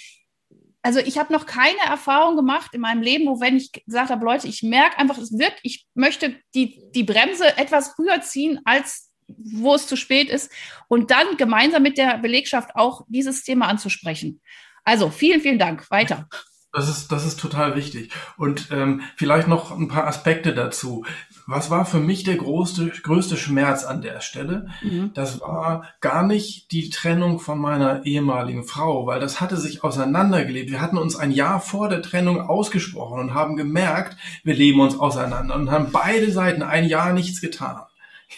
also 0.83 1.00
ich 1.00 1.18
habe 1.18 1.33
noch 1.33 1.47
keine 1.47 1.80
Erfahrung 1.85 2.37
gemacht 2.37 2.71
in 2.75 2.83
meinem 2.83 3.02
Leben, 3.02 3.26
wo 3.26 3.40
wenn 3.40 3.56
ich 3.56 3.73
gesagt 3.73 4.11
habe, 4.11 4.25
Leute, 4.25 4.47
ich 4.47 4.62
merke 4.62 4.99
einfach, 4.99 5.18
es 5.18 5.37
wird, 5.37 5.54
ich 5.64 5.85
möchte 5.94 6.37
die, 6.54 6.80
die 6.94 7.02
Bremse 7.02 7.59
etwas 7.59 7.94
früher 7.97 8.21
ziehen, 8.21 8.61
als 8.64 9.11
wo 9.26 9.75
es 9.75 9.88
zu 9.88 9.97
spät 9.97 10.28
ist 10.28 10.52
und 10.87 11.11
dann 11.11 11.37
gemeinsam 11.38 11.83
mit 11.83 11.99
der 11.99 12.18
Belegschaft 12.18 12.76
auch 12.76 13.02
dieses 13.09 13.42
Thema 13.42 13.66
anzusprechen. 13.66 14.40
Also 14.84 15.10
vielen, 15.10 15.40
vielen 15.40 15.58
Dank. 15.58 15.90
Weiter. 15.90 16.28
Das 16.74 16.88
ist, 16.88 17.12
das 17.12 17.24
ist 17.24 17.38
total 17.38 17.76
wichtig. 17.76 18.10
Und 18.36 18.68
ähm, 18.72 19.02
vielleicht 19.16 19.46
noch 19.46 19.70
ein 19.70 19.86
paar 19.86 20.08
Aspekte 20.08 20.52
dazu. 20.52 21.04
Was 21.46 21.70
war 21.70 21.86
für 21.86 22.00
mich 22.00 22.24
der 22.24 22.36
größte, 22.36 22.88
größte 22.88 23.36
Schmerz 23.36 23.84
an 23.84 24.02
der 24.02 24.20
Stelle? 24.20 24.66
Mhm. 24.82 25.12
Das 25.14 25.40
war 25.40 25.84
gar 26.00 26.26
nicht 26.26 26.72
die 26.72 26.90
Trennung 26.90 27.38
von 27.38 27.60
meiner 27.60 28.04
ehemaligen 28.06 28.64
Frau, 28.64 29.06
weil 29.06 29.20
das 29.20 29.40
hatte 29.40 29.56
sich 29.56 29.84
auseinandergelebt. 29.84 30.70
Wir 30.70 30.80
hatten 30.80 30.98
uns 30.98 31.14
ein 31.14 31.30
Jahr 31.30 31.60
vor 31.60 31.88
der 31.88 32.02
Trennung 32.02 32.40
ausgesprochen 32.40 33.20
und 33.20 33.34
haben 33.34 33.56
gemerkt, 33.56 34.16
wir 34.42 34.54
leben 34.54 34.80
uns 34.80 34.98
auseinander 34.98 35.54
und 35.54 35.70
haben 35.70 35.92
beide 35.92 36.32
Seiten 36.32 36.62
ein 36.62 36.86
Jahr 36.86 37.12
nichts 37.12 37.40
getan. 37.40 37.82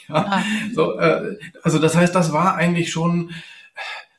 Ja, 0.09 0.15
ah. 0.15 0.43
so, 0.75 0.99
äh, 0.99 1.39
also 1.63 1.79
das 1.79 1.97
heißt, 1.97 2.15
das 2.15 2.33
war 2.33 2.55
eigentlich 2.57 2.93
schon 2.93 3.31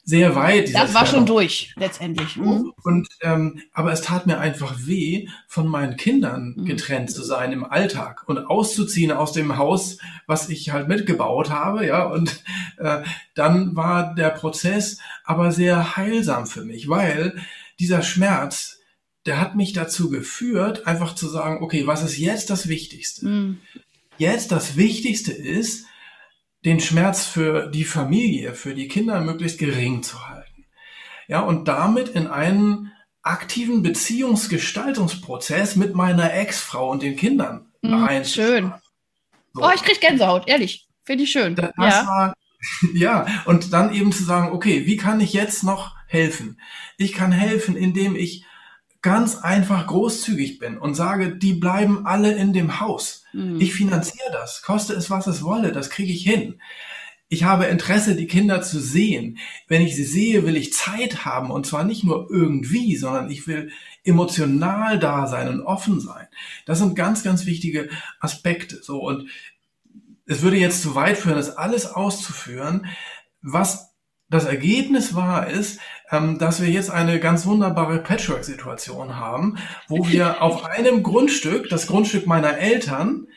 sehr 0.08 0.36
weit. 0.36 0.74
Das 0.74 0.94
war 0.94 1.06
schon 1.06 1.26
durch, 1.26 1.74
letztendlich. 1.76 2.38
Mhm. 2.38 2.72
Und, 2.82 3.10
ähm, 3.22 3.60
aber 3.74 3.92
es 3.92 4.02
tat 4.02 4.26
mir 4.26 4.40
einfach 4.40 4.74
weh, 4.86 5.28
von 5.50 5.68
meinen 5.68 5.98
Kindern 5.98 6.56
mhm. 6.56 6.64
getrennt 6.66 7.12
zu 7.12 7.24
sein 7.24 7.52
im 7.52 7.66
Alltag 7.66 8.24
und 8.26 8.38
auszuziehen 8.38 9.12
aus 9.12 9.34
dem 9.34 9.58
Haus, 9.58 9.98
was 10.26 10.48
ich 10.48 10.72
halt 10.72 10.88
mitgebaut 10.88 11.50
habe, 11.50 11.86
ja. 11.86 12.06
Und 12.06 12.42
äh, 12.78 13.04
dann 13.36 13.76
war 13.76 14.16
der 14.16 14.30
Prozess 14.30 15.00
aber 15.26 15.52
sehr 15.52 15.98
heilsam 15.98 16.48
für 16.48 16.64
mich, 16.64 16.88
weil 16.88 17.36
dieser 17.78 18.02
Schmerz, 18.02 18.80
der 19.26 19.42
hat 19.42 19.58
mich 19.58 19.74
dazu 19.74 20.10
geführt, 20.10 20.88
einfach 20.88 21.16
zu 21.16 21.28
sagen, 21.28 21.62
okay, 21.62 21.86
was 21.86 22.02
ist 22.02 22.18
jetzt 22.18 22.50
das 22.50 22.70
Wichtigste? 22.70 23.28
Mhm. 23.28 23.58
Jetzt 24.18 24.54
das 24.54 24.78
Wichtigste 24.78 25.34
ist, 25.34 25.86
den 26.66 26.80
Schmerz 26.80 27.26
für 27.26 27.68
die 27.68 27.86
Familie, 27.86 28.54
für 28.54 28.74
die 28.74 28.88
Kinder 28.88 29.22
möglichst 29.22 29.60
gering 29.60 30.04
zu 30.04 30.28
halten. 30.28 30.66
Ja, 31.28 31.42
und 31.42 31.68
damit 31.68 32.10
in 32.10 32.28
einen 32.28 32.92
aktiven 33.22 33.84
Beziehungsgestaltungsprozess 33.84 35.76
mit 35.76 35.94
meiner 35.94 36.34
Ex-Frau 36.34 36.90
und 36.90 37.04
den 37.04 37.16
Kindern 37.16 37.72
rein. 37.84 38.26
Schön. 38.26 38.74
So. 39.54 39.64
Oh, 39.64 39.72
ich 39.74 39.84
krieg 39.84 40.00
Gänsehaut, 40.00 40.48
ehrlich. 40.48 40.88
Finde 41.04 41.24
ich 41.24 41.32
schön. 41.32 41.56
Das 41.56 41.72
ja. 41.78 42.06
War, 42.08 42.34
ja, 42.94 43.26
und 43.46 43.74
dann 43.74 43.94
eben 43.94 44.12
zu 44.12 44.24
sagen, 44.24 44.52
okay, 44.52 44.86
wie 44.86 44.98
kann 44.98 45.20
ich 45.20 45.34
jetzt 45.34 45.64
noch 45.64 45.96
helfen? 46.08 46.60
Ich 46.98 47.14
kann 47.14 47.32
helfen, 47.32 47.76
indem 47.76 48.16
ich 48.16 48.46
ganz 49.02 49.38
einfach 49.38 49.88
großzügig 49.88 50.60
bin 50.60 50.78
und 50.78 50.96
sage, 50.96 51.36
die 51.36 51.54
bleiben 51.54 52.06
alle 52.06 52.34
in 52.34 52.54
dem 52.54 52.80
Haus. 52.80 53.24
Mhm. 53.34 53.60
Ich 53.62 53.74
finanziere 53.74 54.32
das, 54.32 54.62
koste 54.62 54.94
es, 54.94 55.10
was 55.10 55.28
es 55.28 55.44
wolle, 55.44 55.72
das 55.72 55.90
kriege 55.90 56.12
ich 56.12 56.24
hin. 56.24 56.60
Ich 57.30 57.44
habe 57.44 57.66
Interesse, 57.66 58.16
die 58.16 58.28
Kinder 58.28 58.62
zu 58.62 58.80
sehen. 58.80 59.38
Wenn 59.68 59.82
ich 59.82 59.96
sie 59.98 60.06
sehe, 60.06 60.46
will 60.46 60.56
ich 60.56 60.72
Zeit 60.72 61.26
haben 61.26 61.52
und 61.52 61.66
zwar 61.66 61.84
nicht 61.84 62.06
nur 62.06 62.28
irgendwie, 62.32 62.96
sondern 62.96 63.30
ich 63.30 63.48
will 63.48 63.72
emotional 64.06 64.98
da 64.98 65.28
sein 65.28 65.50
und 65.50 65.62
offen 65.62 66.00
sein. 66.00 66.28
Das 66.66 66.80
sind 66.80 66.96
ganz, 66.96 67.24
ganz 67.24 67.46
wichtige 67.46 67.90
Aspekte. 68.22 68.82
So 68.82 69.02
und 69.02 69.30
es 70.26 70.42
würde 70.42 70.58
jetzt 70.58 70.82
zu 70.82 70.96
weit 70.96 71.18
führen, 71.18 71.36
das 71.36 71.58
alles 71.58 71.86
auszuführen. 71.86 72.86
Was 73.42 73.87
das 74.30 74.46
Ergebnis 74.46 75.16
war, 75.16 75.48
ist, 75.48 75.80
ähm, 76.12 76.38
dass 76.38 76.62
wir 76.62 76.70
jetzt 76.70 76.90
eine 76.90 77.20
ganz 77.20 77.46
wunderbare 77.46 78.00
Patchwork-Situation 78.00 79.16
haben, 79.16 79.58
wo 79.88 80.08
wir 80.08 80.42
auf 80.42 80.66
einem 80.66 81.04
Grundstück, 81.04 81.70
das 81.70 81.88
Grundstück 81.88 82.28
meiner 82.28 82.58
Eltern, 82.58 83.28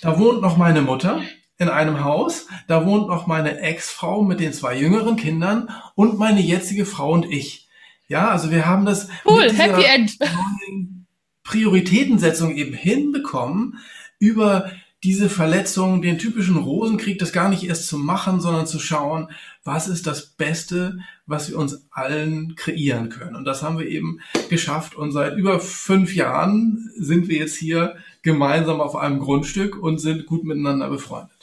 da 0.00 0.18
wohnt 0.18 0.42
noch 0.42 0.56
meine 0.56 0.82
Mutter 0.82 1.22
in 1.58 1.68
einem 1.68 2.04
Haus, 2.04 2.46
da 2.68 2.84
wohnt 2.86 3.08
noch 3.08 3.26
meine 3.26 3.60
Ex-Frau 3.60 4.22
mit 4.22 4.40
den 4.40 4.52
zwei 4.52 4.76
jüngeren 4.76 5.16
Kindern 5.16 5.70
und 5.94 6.18
meine 6.18 6.40
jetzige 6.40 6.84
Frau 6.86 7.12
und 7.12 7.30
ich. 7.30 7.66
Ja, 8.08 8.28
also 8.28 8.50
wir 8.50 8.66
haben 8.66 8.84
das 8.84 9.08
cool, 9.24 9.50
Happy 9.52 9.84
End. 9.84 10.18
Prioritätensetzung 11.42 12.54
eben 12.54 12.74
hinbekommen, 12.74 13.78
über 14.18 14.70
diese 15.06 15.30
Verletzung, 15.30 16.02
den 16.02 16.18
typischen 16.18 16.56
Rosenkrieg, 16.56 17.20
das 17.20 17.32
gar 17.32 17.48
nicht 17.48 17.62
erst 17.62 17.86
zu 17.86 17.96
machen, 17.96 18.40
sondern 18.40 18.66
zu 18.66 18.80
schauen, 18.80 19.28
was 19.62 19.86
ist 19.86 20.08
das 20.08 20.26
Beste, 20.26 20.98
was 21.26 21.48
wir 21.48 21.58
uns 21.58 21.86
allen 21.92 22.56
kreieren 22.56 23.08
können. 23.08 23.36
Und 23.36 23.44
das 23.44 23.62
haben 23.62 23.78
wir 23.78 23.86
eben 23.86 24.18
geschafft. 24.50 24.96
Und 24.96 25.12
seit 25.12 25.36
über 25.36 25.60
fünf 25.60 26.12
Jahren 26.16 26.90
sind 26.98 27.28
wir 27.28 27.38
jetzt 27.38 27.54
hier 27.54 27.94
gemeinsam 28.22 28.80
auf 28.80 28.96
einem 28.96 29.20
Grundstück 29.20 29.80
und 29.80 30.00
sind 30.00 30.26
gut 30.26 30.42
miteinander 30.42 30.90
befreundet. 30.90 31.35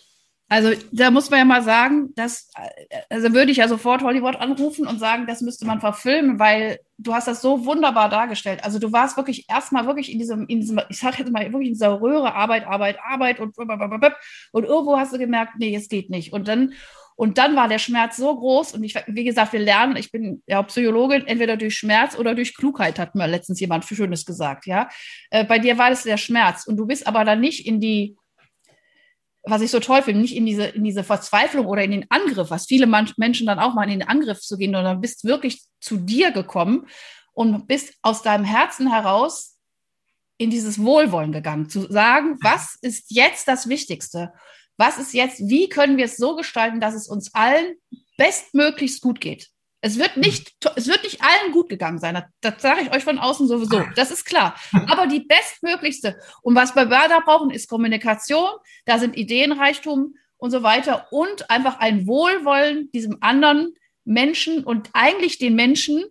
Also 0.54 0.70
da 0.92 1.10
muss 1.10 1.32
man 1.32 1.40
ja 1.40 1.46
mal 1.46 1.64
sagen, 1.64 2.14
dass, 2.14 2.52
also 3.10 3.34
würde 3.34 3.52
ich 3.52 3.58
ja 3.58 3.68
sofort 3.68 4.04
Hollywood 4.04 4.36
anrufen 4.36 4.86
und 4.86 5.00
sagen, 5.00 5.26
das 5.26 5.42
müsste 5.42 5.66
man 5.66 5.80
verfilmen, 5.80 6.38
weil 6.38 6.78
du 7.00 7.12
hast 7.12 7.28
das 7.28 7.42
so 7.42 7.66
wunderbar 7.66 8.08
dargestellt. 8.08 8.64
Also 8.64 8.78
du 8.78 8.92
warst 8.92 9.18
wirklich 9.18 9.50
erstmal 9.50 9.88
wirklich 9.88 10.12
in 10.12 10.20
diesem, 10.20 10.46
in 10.46 10.60
diesem, 10.60 10.80
ich 10.90 11.00
sage 11.00 11.16
jetzt 11.18 11.32
mal 11.32 11.42
wirklich 11.52 11.70
in 11.70 11.74
dieser 11.74 12.00
Röhre 12.00 12.36
Arbeit, 12.36 12.68
Arbeit, 12.68 13.00
Arbeit 13.04 13.40
und 13.40 13.58
und 13.58 14.64
irgendwo 14.64 14.96
hast 14.96 15.12
du 15.12 15.18
gemerkt, 15.18 15.54
nee, 15.58 15.76
es 15.76 15.90
geht 15.90 16.12
nicht. 16.12 16.34
Und 16.34 16.48
dann 16.48 16.74
und 17.16 17.40
dann 17.40 17.56
war 17.56 17.68
der 17.68 17.80
Schmerz 17.80 18.18
so 18.18 18.36
groß 18.36 18.74
und 18.74 18.84
ich, 18.84 18.96
wie 19.08 19.24
gesagt, 19.24 19.54
wir 19.54 19.60
lernen, 19.60 19.96
ich 19.96 20.12
bin 20.12 20.42
ja 20.48 20.62
Psychologin, 20.64 21.26
entweder 21.28 21.58
durch 21.58 21.78
Schmerz 21.78 22.16
oder 22.16 22.36
durch 22.36 22.56
Klugheit, 22.56 23.00
hat 23.00 23.16
mir 23.16 23.28
letztens 23.28 23.60
jemand 23.60 23.86
Schönes 23.86 24.26
gesagt, 24.26 24.68
ja. 24.68 24.90
Äh, 25.32 25.46
bei 25.46 25.58
dir 25.58 25.80
war 25.80 25.90
das 25.90 26.04
der 26.04 26.18
Schmerz 26.18 26.66
und 26.66 26.78
du 26.78 26.86
bist 26.86 27.08
aber 27.08 27.24
dann 27.24 27.40
nicht 27.40 27.66
in 27.66 27.80
die 27.80 28.18
was 29.44 29.62
ich 29.62 29.72
so 29.72 29.80
toll 29.80 30.02
finde, 30.02 30.22
nicht 30.22 30.36
in 30.36 30.46
diese, 30.46 30.66
in 30.66 30.84
diese 30.84 31.04
Verzweiflung 31.04 31.66
oder 31.66 31.84
in 31.84 31.92
den 31.92 32.06
Angriff, 32.10 32.50
was 32.50 32.66
viele 32.66 32.88
Menschen 32.88 33.48
dann 33.48 33.60
auch 33.60 33.74
mal 33.74 33.84
in 33.84 34.00
den 34.00 34.08
Angriff 34.08 34.40
zu 34.40 34.58
gehen, 34.58 34.74
sondern 34.74 35.02
bist 35.02 35.26
wirklich 35.26 35.64
zu 35.82 35.98
dir 35.98 36.32
gekommen 36.32 36.88
und 37.34 37.68
bist 37.68 37.94
aus 38.02 38.22
deinem 38.22 38.46
Herzen 38.46 38.90
heraus 38.90 39.58
in 40.38 40.50
dieses 40.50 40.82
Wohlwollen 40.82 41.32
gegangen, 41.32 41.70
zu 41.70 41.92
sagen, 41.92 42.38
was 42.42 42.78
ist 42.82 43.06
jetzt 43.10 43.48
das 43.48 43.68
Wichtigste? 43.68 44.34
Was 44.78 44.98
ist 44.98 45.14
jetzt, 45.14 45.48
wie 45.48 45.70
können 45.70 45.98
wir 45.98 46.06
es 46.06 46.18
so 46.18 46.36
gestalten, 46.36 46.80
dass 46.80 46.96
es 46.96 47.08
uns 47.08 47.34
allen 47.34 47.76
bestmöglichst 48.18 49.02
gut 49.02 49.22
geht? 49.22 49.53
Es 49.86 50.00
wird 50.00 50.16
nicht, 50.16 50.54
es 50.78 50.88
wird 50.88 51.04
nicht 51.04 51.22
allen 51.22 51.52
gut 51.52 51.68
gegangen 51.68 52.00
sein. 52.00 52.14
Das, 52.14 52.24
das 52.40 52.62
sage 52.62 52.84
ich 52.84 52.94
euch 52.96 53.04
von 53.04 53.20
außen 53.20 53.50
sowieso. 53.50 53.84
Das 53.98 54.12
ist 54.12 54.24
klar. 54.24 54.56
Aber 54.88 55.08
die 55.08 55.20
bestmöglichste. 55.20 56.18
Und 56.42 56.56
was 56.56 56.74
wir 56.74 56.86
da 56.86 57.20
brauchen, 57.20 57.52
ist 57.52 57.68
Kommunikation. 57.68 58.50
Da 58.86 58.98
sind 58.98 59.18
Ideenreichtum 59.18 60.16
und 60.38 60.52
so 60.52 60.64
weiter 60.64 61.08
und 61.12 61.50
einfach 61.50 61.80
ein 61.80 62.08
Wohlwollen 62.08 62.92
diesem 62.94 63.18
anderen 63.20 63.74
Menschen 64.06 64.64
und 64.64 64.90
eigentlich 64.94 65.38
den 65.38 65.54
Menschen, 65.54 66.06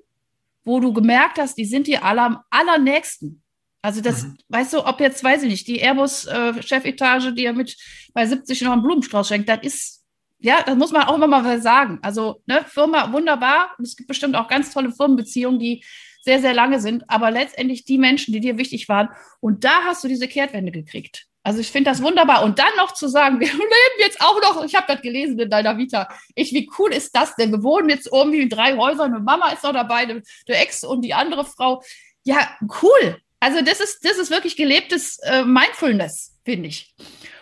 wo 0.65 0.79
du 0.79 0.93
gemerkt 0.93 1.39
hast, 1.39 1.57
die 1.57 1.65
sind 1.65 1.87
dir 1.87 2.05
alle 2.05 2.21
am 2.21 2.41
allernächsten. 2.51 3.43
Also 3.81 4.03
das, 4.03 4.25
mhm. 4.25 4.37
weißt 4.49 4.75
du, 4.75 4.87
ob 4.87 5.01
jetzt, 5.01 5.25
weiß 5.25 5.45
ich 5.45 5.49
nicht, 5.49 5.67
die 5.67 5.81
Airbus-Chefetage, 5.81 7.29
äh, 7.29 7.33
die 7.33 7.43
ja 7.45 7.55
mit 7.55 7.75
bei 8.13 8.27
70 8.27 8.61
noch 8.61 8.73
einen 8.73 8.83
Blumenstrauß 8.83 9.29
schenkt, 9.29 9.49
das 9.49 9.61
ist 9.63 10.02
ja, 10.43 10.63
das 10.63 10.77
muss 10.77 10.93
man 10.93 11.05
auch 11.05 11.15
immer 11.15 11.29
mal 11.29 11.63
sagen. 11.63 11.99
Also, 12.03 12.43
ne, 12.47 12.65
Firma 12.67 13.13
wunderbar. 13.13 13.75
Es 13.83 13.97
gibt 13.97 14.09
bestimmt 14.09 14.37
auch 14.37 14.49
ganz 14.49 14.73
tolle 14.73 14.93
Firmenbeziehungen, 14.93 15.59
die 15.59 15.85
sehr, 16.23 16.41
sehr 16.41 16.55
lange 16.55 16.81
sind, 16.81 17.09
aber 17.09 17.31
letztendlich 17.31 17.85
die 17.85 17.99
Menschen, 17.99 18.33
die 18.33 18.41
dir 18.41 18.59
wichtig 18.59 18.89
waren. 18.89 19.09
Und 19.41 19.65
da 19.65 19.85
hast 19.85 20.05
du 20.05 20.09
diese 20.09 20.29
Kehrtwende 20.29 20.71
gekriegt. 20.71 21.27
Also 21.45 21.59
ich 21.59 21.73
finde 21.73 21.91
das 21.91 22.03
wunderbar. 22.03 22.45
Und 22.45 22.59
dann 22.59 22.75
noch 22.77 22.93
zu 22.93 23.09
sagen, 23.09 23.41
wir 23.41 23.49
leben 23.49 23.99
jetzt 23.99 24.21
auch 24.21 24.41
noch, 24.41 24.65
ich 24.65 24.75
habe 24.75 24.87
das 24.89 25.03
gelesen 25.03 25.39
in 25.39 25.51
deiner 25.51 25.79
Vita. 25.79 26.09
Ich, 26.35 26.53
wie 26.53 26.71
cool 26.79 26.93
ist 26.93 27.15
das 27.17 27.35
denn? 27.37 27.51
Wir 27.51 27.63
wohnen 27.63 27.89
jetzt 27.89 28.09
irgendwie 28.13 28.41
in 28.41 28.49
drei 28.49 28.77
Häusern, 28.77 29.15
eine 29.15 29.23
Mama 29.23 29.51
ist 29.51 29.65
noch 29.65 29.73
dabei, 29.73 30.07
der 30.07 30.63
Ex 30.63 30.85
und 30.85 31.03
die 31.03 31.15
andere 31.15 31.45
Frau. 31.45 31.83
Ja, 32.25 32.57
cool. 32.83 33.19
Also 33.41 33.61
das 33.61 33.81
ist, 33.81 34.05
das 34.05 34.19
ist 34.19 34.31
wirklich 34.31 34.57
gelebtes 34.57 35.19
äh, 35.25 35.45
Mindfulness, 35.45 36.39
finde 36.45 36.69
ich. 36.69 36.95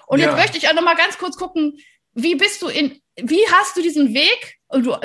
Und 0.06 0.20
ja. 0.20 0.26
jetzt 0.26 0.36
möchte 0.36 0.58
ich 0.58 0.68
auch 0.68 0.74
noch 0.74 0.82
mal 0.82 0.96
ganz 0.96 1.18
kurz 1.18 1.36
gucken, 1.36 1.78
wie 2.14 2.34
bist 2.34 2.62
du 2.62 2.68
in, 2.68 3.00
wie 3.16 3.46
hast 3.52 3.76
du 3.76 3.82
diesen 3.82 4.14
Weg? 4.14 4.56
Und 4.68 4.86
du, 4.86 4.96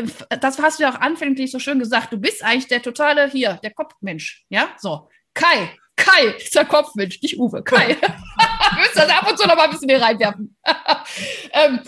das 0.41 0.59
hast 0.59 0.79
du 0.79 0.83
ja 0.83 0.93
auch 0.93 1.00
anfänglich 1.00 1.51
so 1.51 1.59
schön 1.59 1.79
gesagt. 1.79 2.13
Du 2.13 2.17
bist 2.17 2.43
eigentlich 2.43 2.67
der 2.67 2.81
totale 2.81 3.29
hier, 3.29 3.59
der 3.63 3.74
Kopfmensch. 3.74 4.45
Ja, 4.50 4.75
so. 4.77 5.09
Kai, 5.33 5.71
Kai 5.95 6.25
ist 6.38 6.55
der 6.55 6.65
Kopfmensch, 6.65 7.21
nicht 7.21 7.38
Uwe. 7.39 7.63
Kai. 7.63 7.93
du 7.95 8.79
müsst 8.79 8.95
das 8.95 9.09
ab 9.09 9.29
und 9.29 9.38
zu 9.38 9.47
noch 9.47 9.55
mal 9.55 9.65
ein 9.65 9.71
bisschen 9.71 9.89
hier 9.89 10.01
reinwerfen. 10.01 10.55
ähm, 11.51 11.81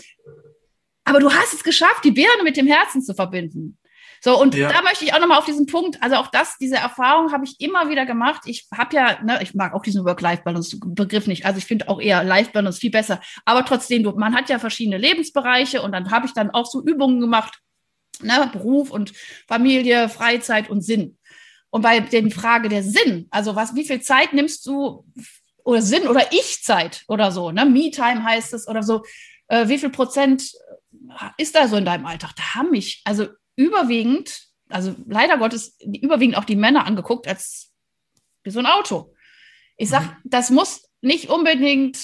aber 1.04 1.20
du 1.20 1.32
hast 1.32 1.54
es 1.54 1.64
geschafft, 1.64 2.04
die 2.04 2.12
Birne 2.12 2.44
mit 2.44 2.58
dem 2.58 2.68
Herzen 2.68 3.02
zu 3.02 3.14
verbinden. 3.14 3.78
So, 4.22 4.40
und 4.40 4.56
ja. 4.56 4.72
da 4.72 4.82
möchte 4.82 5.06
ich 5.06 5.14
auch 5.14 5.20
nochmal 5.20 5.38
auf 5.38 5.46
diesen 5.46 5.66
Punkt, 5.66 6.02
also 6.02 6.16
auch 6.16 6.28
das, 6.28 6.58
diese 6.58 6.76
Erfahrung 6.76 7.32
habe 7.32 7.46
ich 7.46 7.56
immer 7.60 7.90
wieder 7.90 8.06
gemacht. 8.06 8.42
Ich 8.46 8.68
habe 8.76 8.96
ja, 8.96 9.22
ne, 9.24 9.40
ich 9.42 9.54
mag 9.54 9.74
auch 9.74 9.84
diesen 9.84 10.06
Work-Life-Balance-Begriff 10.06 11.28
nicht. 11.28 11.46
Also 11.46 11.60
ich 11.60 11.66
finde 11.66 11.88
auch 11.90 12.02
eher 12.02 12.24
Life-Balance 12.24 12.80
viel 12.80 12.92
besser. 12.92 13.22
Aber 13.46 13.66
trotzdem, 13.66 14.04
man 14.18 14.36
hat 14.36 14.50
ja 14.50 14.60
verschiedene 14.60 14.98
Lebensbereiche 14.98 15.82
und 15.82 15.92
dann 15.92 16.12
habe 16.12 16.26
ich 16.26 16.34
dann 16.34 16.52
auch 16.52 16.66
so 16.66 16.84
Übungen 16.84 17.20
gemacht, 17.20 17.60
ne, 18.22 18.50
Beruf 18.52 18.92
und 18.92 19.14
Familie, 19.48 20.10
Freizeit 20.10 20.70
und 20.70 20.82
Sinn. 20.82 21.18
Und 21.70 21.82
bei 21.82 22.00
der 22.00 22.30
Frage 22.32 22.70
der 22.70 22.84
Sinn, 22.84 23.28
also 23.30 23.56
was, 23.56 23.76
wie 23.76 23.86
viel 23.86 24.02
Zeit 24.02 24.34
nimmst 24.34 24.66
du 24.66 25.06
oder 25.64 25.82
Sinn 25.82 26.08
oder 26.08 26.32
Ich-Zeit 26.32 27.04
oder 27.08 27.32
so, 27.32 27.52
ne? 27.52 27.66
Me-Time 27.66 28.24
heißt 28.24 28.54
es 28.54 28.68
oder 28.68 28.84
so, 28.84 29.04
äh, 29.50 29.68
wie 29.68 29.78
viel 29.78 29.90
Prozent 29.90 30.54
ist 31.38 31.56
da 31.56 31.68
so 31.68 31.76
in 31.76 31.86
deinem 31.86 32.06
Alltag? 32.06 32.32
Da 32.38 32.56
haben 32.56 32.72
mich, 32.72 33.02
also 33.04 33.28
überwiegend, 33.58 34.48
also 34.70 34.96
leider 35.08 35.38
Gottes, 35.38 35.78
überwiegend 35.82 36.38
auch 36.38 36.46
die 36.46 36.56
Männer 36.56 36.86
angeguckt 36.86 37.28
als 37.28 37.74
wie 38.44 38.52
so 38.52 38.60
ein 38.60 38.66
Auto. 38.66 39.14
Ich 39.76 39.90
sag, 39.90 40.04
mhm. 40.04 40.16
das 40.24 40.50
muss 40.50 40.90
nicht 41.02 41.30
unbedingt, 41.30 42.00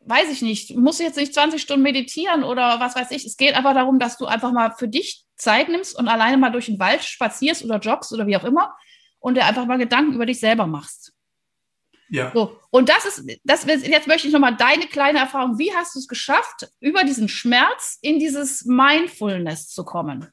weiß 0.00 0.30
ich 0.30 0.42
nicht, 0.42 0.76
muss 0.76 0.98
jetzt 0.98 1.16
nicht 1.16 1.32
20 1.32 1.62
Stunden 1.62 1.82
meditieren 1.82 2.44
oder 2.44 2.80
was 2.80 2.94
weiß 2.94 3.10
ich. 3.12 3.24
Es 3.24 3.36
geht 3.36 3.54
einfach 3.54 3.74
darum, 3.74 3.98
dass 3.98 4.18
du 4.18 4.26
einfach 4.26 4.52
mal 4.52 4.72
für 4.76 4.88
dich 4.88 5.24
Zeit 5.36 5.68
nimmst 5.68 5.98
und 5.98 6.08
alleine 6.08 6.36
mal 6.36 6.50
durch 6.50 6.66
den 6.66 6.78
Wald 6.78 7.02
spazierst 7.02 7.64
oder 7.64 7.78
joggst 7.78 8.12
oder 8.12 8.26
wie 8.26 8.36
auch 8.36 8.44
immer 8.44 8.76
und 9.20 9.36
dir 9.36 9.46
einfach 9.46 9.66
mal 9.66 9.78
Gedanken 9.78 10.14
über 10.14 10.26
dich 10.26 10.40
selber 10.40 10.66
machst. 10.66 11.12
Ja. 12.10 12.32
So. 12.34 12.58
Und 12.70 12.88
das 12.88 13.04
ist, 13.04 13.40
das, 13.44 13.64
jetzt 13.64 14.08
möchte 14.08 14.26
ich 14.26 14.32
nochmal 14.32 14.56
deine 14.56 14.86
kleine 14.86 15.20
Erfahrung. 15.20 15.58
Wie 15.58 15.72
hast 15.72 15.94
du 15.94 16.00
es 16.00 16.08
geschafft, 16.08 16.68
über 16.80 17.04
diesen 17.04 17.28
Schmerz 17.28 17.98
in 18.02 18.18
dieses 18.18 18.64
Mindfulness 18.64 19.68
zu 19.68 19.84
kommen? 19.84 20.28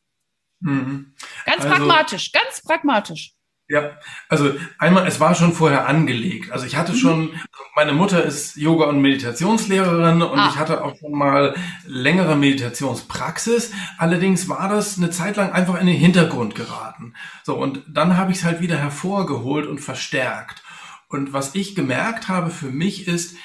Mhm. 0.60 1.14
Ganz 1.46 1.64
also, 1.64 1.76
pragmatisch, 1.76 2.32
ganz 2.32 2.62
pragmatisch. 2.62 3.34
Ja, 3.70 3.98
also 4.30 4.54
einmal, 4.80 5.06
es 5.08 5.20
war 5.20 5.36
schon 5.36 5.52
vorher 5.52 5.88
angelegt. 5.88 6.52
Also 6.52 6.66
ich 6.66 6.78
hatte 6.78 6.94
mhm. 6.94 6.98
schon, 6.98 7.30
meine 7.76 7.92
Mutter 7.92 8.24
ist 8.24 8.56
Yoga- 8.56 8.86
und 8.86 9.02
Meditationslehrerin 9.02 10.22
und 10.22 10.40
ah. 10.40 10.50
ich 10.50 10.58
hatte 10.58 10.86
auch 10.86 10.98
schon 10.98 11.12
mal 11.12 11.54
längere 11.86 12.38
Meditationspraxis. 12.38 13.74
Allerdings 13.98 14.48
war 14.48 14.70
das 14.70 14.98
eine 14.98 15.10
Zeit 15.10 15.36
lang 15.36 15.52
einfach 15.52 15.80
in 15.82 15.88
den 15.88 15.98
Hintergrund 15.98 16.56
geraten. 16.56 17.14
So, 17.44 17.56
und 17.58 17.84
dann 17.90 18.16
habe 18.16 18.32
ich 18.32 18.38
es 18.38 18.44
halt 18.46 18.62
wieder 18.62 18.78
hervorgeholt 18.78 19.68
und 19.68 19.80
verstärkt. 19.80 20.64
Und 21.10 21.34
was 21.34 21.54
ich 21.54 21.76
gemerkt 21.76 22.30
habe 22.30 22.52
für 22.52 22.72
mich 22.72 23.06
ist, 23.08 23.36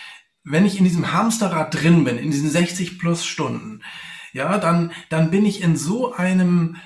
wenn 0.44 0.66
ich 0.66 0.78
in 0.78 0.84
diesem 0.84 1.12
Hamsterrad 1.12 1.74
drin 1.74 2.04
bin, 2.04 2.16
in 2.16 2.30
diesen 2.30 2.50
60 2.50 3.00
plus 3.00 3.24
Stunden, 3.24 3.82
ja, 4.32 4.58
dann, 4.58 4.92
dann 5.08 5.32
bin 5.32 5.44
ich 5.44 5.62
in 5.62 5.76
so 5.76 6.14
einem 6.14 6.76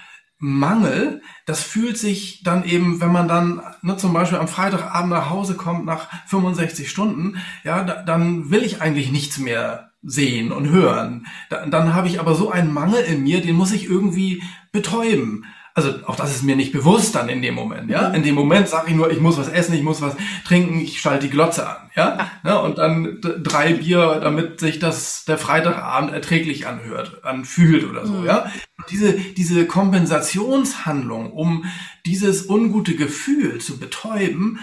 Mangel, 0.47 1.23
das 1.45 1.65
fühlt 1.65 1.99
sich 1.99 2.45
dann 2.45 2.63
eben, 2.65 3.01
wenn 3.01 3.11
man 3.11 3.27
dann 3.27 3.61
ne, 3.83 3.97
zum 3.97 4.13
Beispiel 4.13 4.39
am 4.39 4.47
Freitagabend 4.47 5.11
nach 5.11 5.29
Hause 5.29 5.57
kommt 5.57 5.85
nach 5.85 6.09
65 6.29 6.89
Stunden, 6.89 7.39
ja, 7.65 7.83
da, 7.83 8.03
dann 8.05 8.49
will 8.49 8.63
ich 8.63 8.81
eigentlich 8.81 9.11
nichts 9.11 9.39
mehr 9.39 9.91
sehen 10.03 10.53
und 10.53 10.69
hören. 10.69 11.27
Da, 11.51 11.67
dann 11.67 11.95
habe 11.95 12.07
ich 12.07 12.21
aber 12.21 12.37
so 12.37 12.49
einen 12.49 12.73
Mangel 12.73 13.03
in 13.03 13.25
mir, 13.25 13.41
den 13.41 13.57
muss 13.57 13.73
ich 13.73 13.87
irgendwie 13.87 14.41
betäuben 14.71 15.47
also 15.77 15.93
auch 16.07 16.17
das 16.17 16.35
ist 16.35 16.43
mir 16.43 16.57
nicht 16.57 16.73
bewusst 16.73 17.15
dann 17.15 17.29
in 17.29 17.43
dem 17.43 17.55
Moment, 17.55 17.91
ja. 17.91 18.09
Mhm. 18.09 18.15
In 18.15 18.23
dem 18.23 18.35
Moment 18.35 18.67
sage 18.67 18.89
ich 18.89 18.97
nur, 18.97 19.11
ich 19.11 19.21
muss 19.21 19.37
was 19.37 19.49
essen, 19.49 19.75
ich 19.75 19.83
muss 19.83 20.01
was 20.01 20.17
trinken, 20.47 20.81
ich 20.81 20.99
schalte 20.99 21.27
die 21.27 21.31
Glotze 21.31 21.69
an, 21.69 21.91
ja. 21.95 22.31
Ne, 22.43 22.59
und 22.59 22.79
dann 22.79 23.19
drei 23.21 23.75
Bier, 23.75 24.19
damit 24.23 24.59
sich 24.59 24.79
das 24.79 25.27
der 25.27 25.37
Freitagabend 25.37 26.15
erträglich 26.15 26.67
anhört, 26.67 27.23
anfühlt 27.25 27.85
oder 27.85 28.07
so, 28.07 28.15
mhm. 28.15 28.25
ja. 28.25 28.51
Und 28.79 28.91
diese, 28.91 29.13
diese 29.13 29.67
Kompensationshandlung, 29.67 31.31
um 31.31 31.67
dieses 32.07 32.49
ungute 32.49 32.97
Gefühl 32.97 33.59
zu 33.61 33.79
betäuben, 33.79 34.61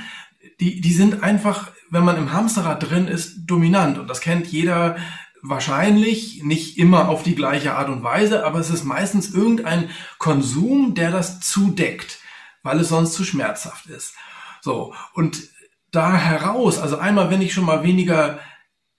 die, 0.60 0.82
die 0.82 0.94
sind 0.94 1.22
einfach, 1.22 1.70
wenn 1.92 2.04
man 2.04 2.18
im 2.18 2.34
Hamsterrad 2.34 2.90
drin 2.90 3.08
ist, 3.08 3.46
dominant. 3.46 4.00
Und 4.00 4.10
das 4.10 4.20
kennt 4.20 4.48
jeder 4.48 4.96
wahrscheinlich 5.44 6.42
nicht 6.42 6.78
immer 6.78 7.10
auf 7.10 7.22
die 7.22 7.36
gleiche 7.36 7.76
Art 7.76 7.90
und 7.90 8.02
Weise, 8.02 8.46
aber 8.46 8.60
es 8.60 8.70
ist 8.70 8.86
meistens 8.86 9.34
irgendein 9.34 9.90
Konsum, 10.18 10.96
der 10.96 11.12
das 11.12 11.42
zudeckt, 11.42 12.20
weil 12.64 12.80
es 12.80 12.90
sonst 12.90 13.14
zu 13.14 13.26
schmerzhaft 13.26 13.88
ist. 13.88 14.16
So. 14.62 14.96
Und 15.14 15.44
da 15.92 16.16
heraus, 16.16 16.80
also 16.80 16.98
einmal, 16.98 17.30
wenn 17.30 17.42
ich 17.42 17.54
schon 17.54 17.66
mal 17.66 17.84
weniger 17.84 18.40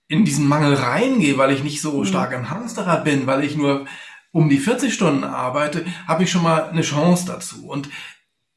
in 0.07 0.27
diesen 0.27 0.47
Mangel 0.47 0.75
reingehe, 0.75 1.39
weil 1.39 1.51
ich 1.51 1.65
nicht 1.65 1.81
so 1.81 2.01
mhm. 2.01 2.05
stark 2.05 2.33
im 2.33 2.51
Hamsterrad 2.51 3.05
bin, 3.05 3.27
weil 3.27 3.43
ich 3.43 3.57
nur 3.57 3.87
um 4.31 4.51
die 4.51 4.59
40 4.59 4.93
Stunden 4.93 5.25
arbeite, 5.25 5.87
habe 6.07 6.25
ich 6.25 6.31
schon 6.31 6.43
mal 6.43 6.69
eine 6.69 6.83
Chance 6.83 7.25
dazu. 7.27 7.67
Und 7.67 7.89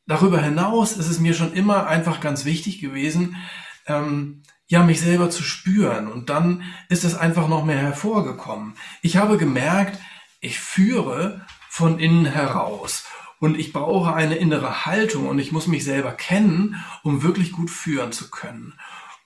darüber 0.08 0.42
hinaus 0.42 0.92
ist 0.92 1.08
es 1.08 1.22
mir 1.22 1.34
schon 1.34 1.54
immer 1.54 1.88
einfach 1.88 2.20
ganz 2.20 2.44
wichtig 2.44 2.82
gewesen, 2.82 3.38
ähm, 3.86 4.44
ja, 4.68 4.84
mich 4.84 5.00
selber 5.00 5.30
zu 5.30 5.44
spüren. 5.44 6.08
Und 6.08 6.30
dann 6.30 6.64
ist 6.90 7.04
es 7.04 7.16
einfach 7.16 7.48
noch 7.48 7.64
mehr 7.64 7.78
hervorgekommen. 7.78 8.76
Ich 9.02 9.18
habe 9.18 9.38
gemerkt, 9.38 9.98
ich 10.42 10.60
führe 10.60 11.46
von 11.70 12.00
innen 12.00 12.26
heraus. 12.26 13.06
Und 13.40 13.58
ich 13.60 13.72
brauche 13.72 14.14
eine 14.14 14.36
innere 14.36 14.86
Haltung 14.86 15.28
und 15.28 15.38
ich 15.38 15.52
muss 15.52 15.68
mich 15.68 15.84
selber 15.84 16.12
kennen, 16.12 16.84
um 17.04 17.22
wirklich 17.22 17.52
gut 17.52 17.70
führen 17.70 18.12
zu 18.12 18.32
können. 18.32 18.74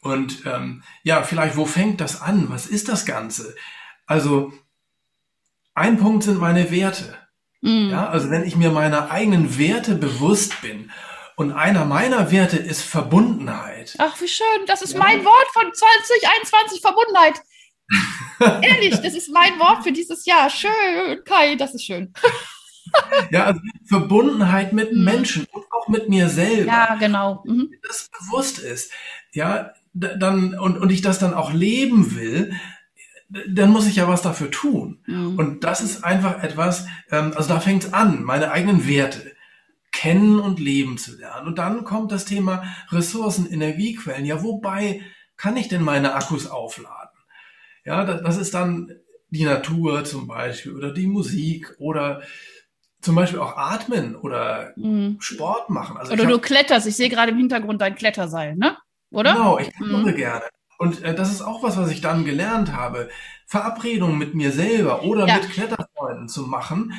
Und 0.02 0.46
ähm, 0.46 0.84
ja, 1.04 1.24
vielleicht, 1.24 1.56
wo 1.56 1.66
fängt 1.66 2.02
das 2.02 2.22
an? 2.22 2.50
Was 2.50 2.66
ist 2.66 2.90
das 2.90 3.06
Ganze? 3.06 3.56
Also, 4.06 4.52
ein 5.74 5.98
Punkt 5.98 6.24
sind 6.24 6.40
meine 6.40 6.72
Werte. 6.72 7.18
Mhm. 7.62 7.90
Ja, 7.90 8.10
also 8.10 8.30
wenn 8.30 8.44
ich 8.44 8.58
mir 8.58 8.72
meiner 8.72 9.12
eigenen 9.12 9.58
Werte 9.58 9.96
bewusst 9.96 10.62
bin 10.62 10.92
und 11.42 11.52
einer 11.52 11.86
meiner 11.86 12.32
Werte 12.32 12.58
ist 12.58 12.84
Verbundenheit. 12.84 13.96
Ach, 13.98 14.22
wie 14.22 14.28
schön. 14.28 14.46
Das 14.68 14.84
ist 14.84 14.94
ja. 14.94 15.00
mein 15.00 15.26
Wort 15.26 15.48
von 15.54 15.74
2021, 15.74 16.82
Verbundenheit. 16.82 17.42
Ehrlich, 18.62 19.02
das 19.02 19.16
ist 19.16 19.32
mein 19.32 19.60
Wort 19.60 19.84
für 19.84 19.92
dieses 19.92 20.26
Jahr. 20.26 20.52
Schön, 20.52 21.24
Kai, 21.26 21.56
das 21.56 21.74
ist 21.74 21.84
schön. 21.84 22.14
ja, 23.32 23.46
also 23.46 23.60
Verbundenheit 23.88 24.72
mit 24.72 24.94
mhm. 24.94 25.04
Menschen 25.04 25.48
und 25.52 25.64
auch 25.72 25.88
mit 25.88 26.10
mir 26.10 26.30
selber. 26.30 26.72
Ja, 26.72 26.96
genau. 26.96 27.44
Mhm. 27.46 27.74
Das 27.88 28.12
bewusst 28.20 28.60
ist. 28.60 28.92
Ja, 29.34 29.74
dann, 29.94 30.58
und, 30.60 30.78
und 30.78 30.92
ich 30.92 31.02
das 31.02 31.18
dann 31.18 31.34
auch 31.34 31.52
leben 31.52 32.16
will, 32.16 32.54
dann 33.48 33.72
muss 33.72 33.88
ich 33.88 33.96
ja 33.96 34.08
was 34.08 34.22
dafür 34.22 34.52
tun. 34.52 35.00
Mhm. 35.08 35.40
Und 35.40 35.64
das 35.64 35.82
ist 35.82 36.04
einfach 36.04 36.44
etwas, 36.44 36.86
ähm, 37.10 37.34
also 37.36 37.50
da 37.50 37.60
fängt 37.60 37.86
es 37.86 37.94
an, 37.94 38.22
meine 38.22 38.52
eigenen 38.52 38.88
Werte 38.88 39.32
kennen 40.02 40.40
und 40.40 40.60
leben 40.60 40.98
zu 40.98 41.16
lernen. 41.16 41.46
Und 41.46 41.60
dann 41.60 41.84
kommt 41.84 42.12
das 42.12 42.26
Thema 42.26 42.64
Ressourcen, 42.90 43.46
Energiequellen. 43.46 44.26
Ja, 44.26 44.42
wobei 44.42 45.02
kann 45.38 45.58
ich 45.58 45.68
denn 45.68 45.84
meine 45.84 46.16
Akkus 46.16 46.48
aufladen? 46.48 47.20
Ja, 47.86 48.04
das 48.04 48.38
ist 48.38 48.56
dann 48.56 48.92
die 49.30 49.46
Natur 49.46 50.04
zum 50.04 50.26
Beispiel 50.26 50.76
oder 50.76 50.92
die 50.92 51.06
Musik 51.06 51.76
oder 51.78 52.24
zum 53.00 53.14
Beispiel 53.14 53.40
auch 53.40 53.58
atmen 53.58 54.16
oder 54.16 54.74
mhm. 54.76 55.18
Sport 55.20 55.70
machen. 55.70 55.98
Also 55.98 56.14
oder 56.14 56.26
du 56.26 56.40
kletterst. 56.40 56.88
Ich 56.88 56.96
sehe 56.96 57.10
gerade 57.10 57.32
im 57.32 57.38
Hintergrund 57.38 57.80
dein 57.82 57.94
Kletterseil, 57.94 58.56
ne? 58.56 58.78
Oder? 59.12 59.34
Genau, 59.34 59.60
ich 59.60 59.72
kletter 59.72 59.98
mhm. 59.98 60.16
gerne. 60.16 60.46
Und 60.80 61.04
äh, 61.04 61.14
das 61.14 61.32
ist 61.32 61.44
auch 61.44 61.62
was, 61.62 61.78
was 61.78 61.92
ich 61.92 62.02
dann 62.02 62.26
gelernt 62.26 62.74
habe. 62.74 63.10
Verabredungen 63.46 64.18
mit 64.18 64.34
mir 64.34 64.52
selber 64.52 65.04
oder 65.04 65.28
ja. 65.28 65.36
mit 65.36 65.52
Kletterfreunden 65.52 66.28
zu 66.28 66.48
machen 66.48 66.92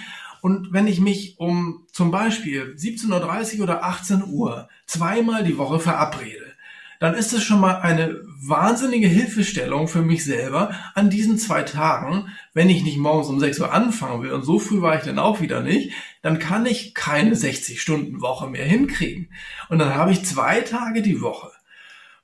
und 0.43 0.73
wenn 0.73 0.89
ich 0.89 1.01
mich 1.01 1.39
um 1.39 1.87
zum 1.93 2.11
Beispiel 2.11 2.75
17.30 2.77 3.59
Uhr 3.59 3.63
oder 3.63 3.85
18 3.85 4.25
Uhr 4.25 4.69
zweimal 4.87 5.45
die 5.45 5.57
Woche 5.57 5.79
verabrede, 5.79 6.53
dann 6.99 7.15
ist 7.15 7.33
es 7.33 7.45
schon 7.45 7.61
mal 7.61 7.77
eine 7.77 8.21
wahnsinnige 8.45 9.07
Hilfestellung 9.07 9.87
für 9.87 10.03
mich 10.03 10.25
selber 10.25 10.75
an 10.95 11.11
diesen 11.11 11.39
zwei 11.39 11.63
Tagen, 11.63 12.27
wenn 12.55 12.71
ich 12.71 12.83
nicht 12.83 12.99
morgens 12.99 13.29
um 13.29 13.39
6 13.39 13.61
Uhr 13.61 13.73
anfangen 13.73 14.21
will 14.25 14.33
und 14.33 14.43
so 14.43 14.59
früh 14.59 14.83
war 14.83 14.97
ich 14.97 15.05
dann 15.05 15.21
auch 15.21 15.41
wieder 15.41 15.63
nicht, 15.63 15.93
dann 16.23 16.41
kann 16.41 16.67
ich 16.67 16.93
keine 16.93 17.37
60-Stunden-Woche 17.37 18.51
mehr 18.51 18.65
hinkriegen. 18.65 19.31
Und 19.69 19.79
dann 19.79 19.95
habe 19.95 20.11
ich 20.11 20.25
zwei 20.25 20.61
Tage 20.63 21.03
die 21.03 21.21
Woche, 21.21 21.53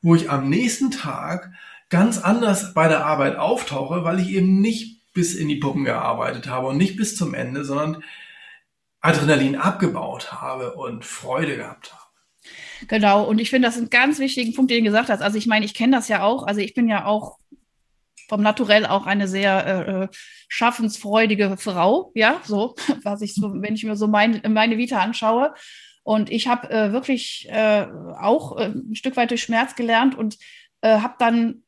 wo 0.02 0.16
ich 0.16 0.28
am 0.28 0.48
nächsten 0.48 0.90
Tag 0.90 1.52
ganz 1.88 2.18
anders 2.18 2.74
bei 2.74 2.88
der 2.88 3.06
Arbeit 3.06 3.36
auftauche, 3.36 4.02
weil 4.02 4.18
ich 4.18 4.30
eben 4.30 4.60
nicht 4.60 4.97
bis 5.12 5.34
in 5.34 5.48
die 5.48 5.56
Puppen 5.56 5.84
gearbeitet 5.84 6.48
habe 6.48 6.68
und 6.68 6.76
nicht 6.76 6.96
bis 6.96 7.16
zum 7.16 7.34
Ende, 7.34 7.64
sondern 7.64 8.02
Adrenalin 9.00 9.56
abgebaut 9.56 10.32
habe 10.32 10.74
und 10.74 11.04
Freude 11.04 11.56
gehabt 11.56 11.92
habe. 11.92 12.02
Genau, 12.86 13.24
und 13.24 13.40
ich 13.40 13.50
finde, 13.50 13.68
das 13.68 13.76
ist 13.76 13.82
ein 13.82 13.90
ganz 13.90 14.18
wichtiger 14.18 14.54
Punkt, 14.54 14.70
den 14.70 14.84
du 14.84 14.90
gesagt 14.90 15.08
hast. 15.08 15.20
Also 15.20 15.38
ich 15.38 15.46
meine, 15.46 15.64
ich 15.64 15.74
kenne 15.74 15.96
das 15.96 16.08
ja 16.08 16.22
auch. 16.22 16.44
Also 16.44 16.60
ich 16.60 16.74
bin 16.74 16.88
ja 16.88 17.04
auch 17.04 17.38
vom 18.28 18.42
Naturell 18.42 18.86
auch 18.86 19.06
eine 19.06 19.26
sehr 19.26 19.66
äh, 19.66 20.04
äh 20.04 20.08
schaffensfreudige 20.50 21.56
Frau, 21.58 22.10
ja, 22.14 22.40
so, 22.44 22.74
was 23.02 23.20
ich 23.20 23.34
so, 23.34 23.52
wenn 23.54 23.74
ich 23.74 23.84
mir 23.84 23.96
so 23.96 24.06
mein, 24.06 24.40
meine 24.48 24.78
Vita 24.78 24.98
anschaue. 24.98 25.54
Und 26.02 26.30
ich 26.30 26.48
habe 26.48 26.70
äh, 26.70 26.92
wirklich 26.92 27.48
äh, 27.50 27.86
auch 28.18 28.56
äh, 28.56 28.66
ein 28.66 28.94
Stück 28.94 29.16
weit 29.16 29.30
durch 29.30 29.42
Schmerz 29.42 29.74
gelernt 29.74 30.14
und 30.14 30.38
äh, 30.80 31.00
habe 31.00 31.14
dann 31.18 31.64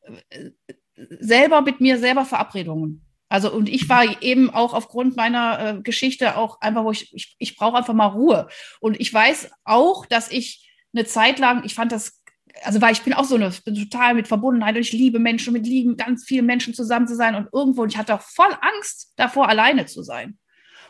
selber 1.19 1.61
mit 1.61 1.79
mir 1.79 1.99
selber 1.99 2.25
Verabredungen 2.25 3.05
also 3.31 3.49
und 3.49 3.69
ich 3.69 3.87
war 3.87 4.21
eben 4.21 4.49
auch 4.49 4.73
aufgrund 4.73 5.15
meiner 5.15 5.77
äh, 5.77 5.81
Geschichte 5.81 6.35
auch 6.35 6.59
einfach, 6.59 6.83
wo 6.83 6.91
ich, 6.91 7.13
ich, 7.13 7.37
ich 7.39 7.55
brauche 7.55 7.77
einfach 7.77 7.93
mal 7.93 8.07
Ruhe. 8.07 8.49
Und 8.81 8.99
ich 8.99 9.13
weiß 9.13 9.51
auch, 9.63 10.05
dass 10.05 10.29
ich 10.29 10.69
eine 10.93 11.05
Zeit 11.05 11.39
lang, 11.39 11.63
ich 11.63 11.73
fand 11.73 11.93
das, 11.93 12.21
also 12.63 12.81
weil 12.81 12.91
ich 12.91 13.03
bin 13.03 13.13
auch 13.13 13.23
so 13.23 13.35
eine, 13.35 13.49
bin 13.63 13.75
total 13.75 14.15
mit 14.15 14.27
Verbundenheit 14.27 14.75
und 14.75 14.81
ich 14.81 14.91
liebe 14.91 15.17
Menschen, 15.17 15.53
mit 15.53 15.65
lieben 15.65 15.95
ganz 15.95 16.25
vielen 16.25 16.45
Menschen 16.45 16.73
zusammen 16.73 17.07
zu 17.07 17.15
sein 17.15 17.35
und 17.35 17.47
irgendwo, 17.53 17.83
und 17.83 17.93
ich 17.93 17.97
hatte 17.97 18.15
auch 18.15 18.21
voll 18.21 18.53
Angst 18.59 19.13
davor, 19.15 19.47
alleine 19.47 19.85
zu 19.85 20.03
sein. 20.03 20.37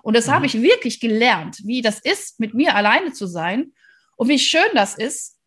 Und 0.01 0.15
das 0.15 0.25
mhm. 0.25 0.31
habe 0.31 0.47
ich 0.47 0.59
wirklich 0.59 0.99
gelernt, 0.99 1.59
wie 1.63 1.83
das 1.83 1.99
ist, 1.99 2.39
mit 2.39 2.55
mir 2.55 2.73
alleine 2.73 3.13
zu 3.13 3.27
sein 3.27 3.71
und 4.15 4.29
wie 4.29 4.39
schön 4.39 4.63
das 4.73 4.95
ist, 4.95 5.37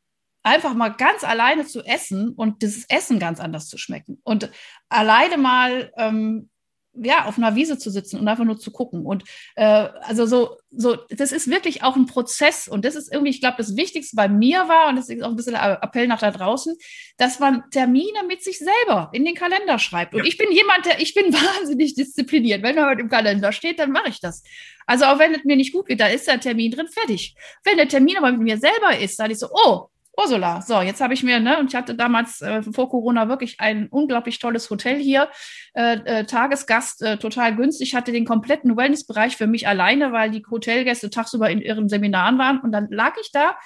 einfach 0.45 0.75
mal 0.75 0.91
ganz 0.91 1.25
alleine 1.25 1.67
zu 1.67 1.83
essen 1.83 2.29
und 2.29 2.63
dieses 2.63 2.89
Essen 2.89 3.19
ganz 3.19 3.41
anders 3.41 3.67
zu 3.67 3.79
schmecken. 3.79 4.21
Und 4.23 4.49
alleine 4.89 5.39
mal 5.39 5.93
ähm, 5.97 6.51
ja, 6.97 7.25
auf 7.27 7.39
einer 7.39 7.57
Wiese 7.57 7.79
zu 7.79 7.91
sitzen 7.91 8.19
und 8.19 8.29
einfach 8.29 8.45
nur 8.45 8.59
zu 8.59 8.71
gucken. 8.71 9.05
Und 9.05 9.25
äh, 9.57 9.89
also 10.03 10.27
so, 10.27 10.57
so, 10.71 10.97
das 11.11 11.33
ist 11.33 11.49
wirklich 11.49 11.83
auch 11.83 11.97
ein 11.97 12.07
Prozess. 12.07 12.69
Und 12.69 12.85
das 12.85 12.95
ist 12.95 13.13
irgendwie, 13.13 13.31
ich 13.31 13.41
glaube, 13.41 13.57
das 13.59 13.77
Wichtigste 13.77 14.17
bei 14.17 14.29
mir 14.29 14.69
war, 14.69 14.89
und 14.89 14.97
das 14.97 15.09
ist 15.09 15.23
auch 15.23 15.29
ein 15.29 15.37
bisschen 15.37 15.55
Appell 15.55 16.07
nach 16.07 16.21
da 16.21 16.31
draußen, 16.31 16.77
dass 17.17 17.41
man 17.41 17.65
Termine 17.71 18.25
mit 18.27 18.43
sich 18.43 18.59
selber 18.59 19.11
in 19.13 19.25
den 19.25 19.35
Kalender 19.35 19.79
schreibt. 19.79 20.15
Und 20.15 20.21
ja. 20.21 20.27
ich 20.27 20.39
bin 20.39 20.53
jemand, 20.53 20.87
der, 20.87 21.01
ich 21.01 21.15
bin 21.15 21.33
wahnsinnig 21.33 21.95
diszipliniert. 21.95 22.63
Wenn 22.63 22.77
er 22.77 22.89
heute 22.89 23.03
im 23.03 23.09
Kalender 23.09 23.53
steht, 23.53 23.79
dann 23.79 23.91
mache 23.91 24.09
ich 24.09 24.21
das. 24.21 24.43
Also 24.87 25.07
auch 25.07 25.19
wenn 25.19 25.35
es 25.35 25.45
mir 25.45 25.57
nicht 25.57 25.73
gut 25.73 25.87
geht, 25.87 26.01
da 26.01 26.09
ist 26.09 26.29
der 26.29 26.41
Termin 26.41 26.71
drin, 26.71 26.89
fertig. 26.89 27.35
Wenn 27.65 27.77
der 27.77 27.89
Termin 27.89 28.17
aber 28.19 28.33
mit 28.33 28.43
mir 28.43 28.59
selber 28.59 28.99
ist, 28.99 29.19
dann 29.19 29.31
ist 29.31 29.41
so, 29.41 29.49
oh, 29.53 29.89
Ursula, 30.17 30.63
so, 30.63 30.81
jetzt 30.81 31.01
habe 31.01 31.15
ich 31.15 31.23
mir, 31.23 31.41
ne, 31.41 31.59
und 31.59 31.69
ich 31.69 31.75
hatte 31.75 31.95
damals 31.95 32.41
äh, 32.41 32.63
vor 32.63 32.89
Corona 32.89 33.29
wirklich 33.29 33.59
ein 33.59 33.89
unglaublich 33.89 34.39
tolles 34.39 34.71
Hotel 34.71 34.99
hier, 34.99 35.29
äh, 35.75 35.97
äh, 36.05 36.25
Tagesgast, 36.25 37.03
äh, 37.03 37.17
total 37.19 37.57
günstig, 37.57 37.95
hatte 37.95 38.13
den 38.13 38.25
kompletten 38.25 38.77
Wellnessbereich 38.77 39.37
für 39.37 39.47
mich 39.47 39.67
alleine, 39.67 40.13
weil 40.13 40.31
die 40.31 40.45
Hotelgäste 40.49 41.11
tagsüber 41.11 41.51
in 41.51 41.61
ihren 41.61 41.89
Seminaren 41.89 42.39
waren. 42.39 42.61
Und 42.61 42.73
dann 42.73 42.89
lag 42.91 43.15
ich 43.21 43.33
da 43.33 43.57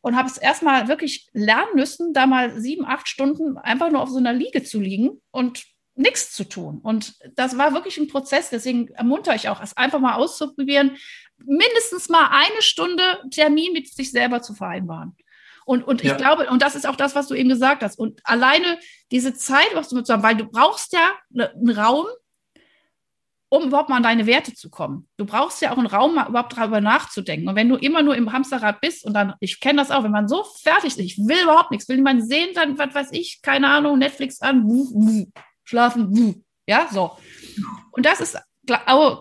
und 0.00 0.16
habe 0.16 0.28
es 0.28 0.38
erstmal 0.38 0.88
wirklich 0.88 1.28
lernen 1.32 1.74
müssen, 1.74 2.12
da 2.12 2.26
mal 2.26 2.60
sieben, 2.60 2.86
acht 2.86 3.08
Stunden 3.08 3.58
einfach 3.58 3.90
nur 3.90 4.02
auf 4.02 4.10
so 4.10 4.18
einer 4.18 4.32
Liege 4.32 4.62
zu 4.62 4.80
liegen 4.80 5.20
und 5.30 5.64
nichts 5.96 6.32
zu 6.32 6.44
tun. 6.44 6.78
Und 6.80 7.14
das 7.34 7.58
war 7.58 7.74
wirklich 7.74 7.98
ein 7.98 8.06
Prozess, 8.06 8.50
deswegen 8.50 8.88
ermuntere 8.88 9.34
ich 9.34 9.48
auch, 9.48 9.60
es 9.60 9.76
einfach 9.76 9.98
mal 9.98 10.14
auszuprobieren, 10.14 10.96
mindestens 11.38 12.08
mal 12.08 12.28
eine 12.30 12.62
Stunde 12.62 13.02
Termin 13.30 13.72
mit 13.72 13.88
sich 13.88 14.12
selber 14.12 14.40
zu 14.42 14.54
vereinbaren. 14.54 15.16
Und, 15.68 15.82
und 15.82 16.02
ja. 16.02 16.12
ich 16.12 16.16
glaube, 16.16 16.48
und 16.48 16.62
das 16.62 16.74
ist 16.74 16.88
auch 16.88 16.96
das, 16.96 17.14
was 17.14 17.28
du 17.28 17.34
eben 17.34 17.50
gesagt 17.50 17.82
hast. 17.82 17.98
Und 17.98 18.22
alleine 18.24 18.78
diese 19.10 19.34
Zeit, 19.34 19.68
was 19.74 19.90
du 19.90 19.96
mit 19.96 20.08
weil 20.08 20.34
du 20.34 20.46
brauchst 20.46 20.94
ja 20.94 21.12
ne, 21.28 21.50
einen 21.50 21.78
Raum, 21.78 22.06
um 23.50 23.64
überhaupt 23.64 23.90
mal 23.90 23.96
an 23.96 24.02
deine 24.02 24.24
Werte 24.24 24.54
zu 24.54 24.70
kommen. 24.70 25.08
Du 25.18 25.26
brauchst 25.26 25.60
ja 25.60 25.70
auch 25.70 25.76
einen 25.76 25.86
Raum, 25.86 26.14
mal 26.14 26.26
überhaupt 26.26 26.56
darüber 26.56 26.80
nachzudenken. 26.80 27.46
Und 27.46 27.54
wenn 27.54 27.68
du 27.68 27.76
immer 27.76 28.02
nur 28.02 28.16
im 28.16 28.32
Hamsterrad 28.32 28.80
bist 28.80 29.04
und 29.04 29.12
dann, 29.12 29.34
ich 29.40 29.60
kenne 29.60 29.76
das 29.76 29.90
auch, 29.90 30.04
wenn 30.04 30.10
man 30.10 30.26
so 30.26 30.42
fertig 30.42 30.92
ist, 30.92 31.00
ich 31.00 31.18
will 31.18 31.42
überhaupt 31.42 31.70
nichts, 31.70 31.86
will 31.86 31.96
niemand 31.96 32.26
sehen, 32.26 32.48
dann, 32.54 32.78
was 32.78 32.94
weiß 32.94 33.08
ich, 33.12 33.40
keine 33.42 33.68
Ahnung, 33.68 33.98
Netflix 33.98 34.40
an, 34.40 34.64
wuh, 34.64 34.88
wuh, 34.94 35.26
schlafen, 35.64 36.16
wuh. 36.16 36.34
ja, 36.66 36.88
so. 36.90 37.12
Und 37.90 38.06
das 38.06 38.22
ist, 38.22 38.38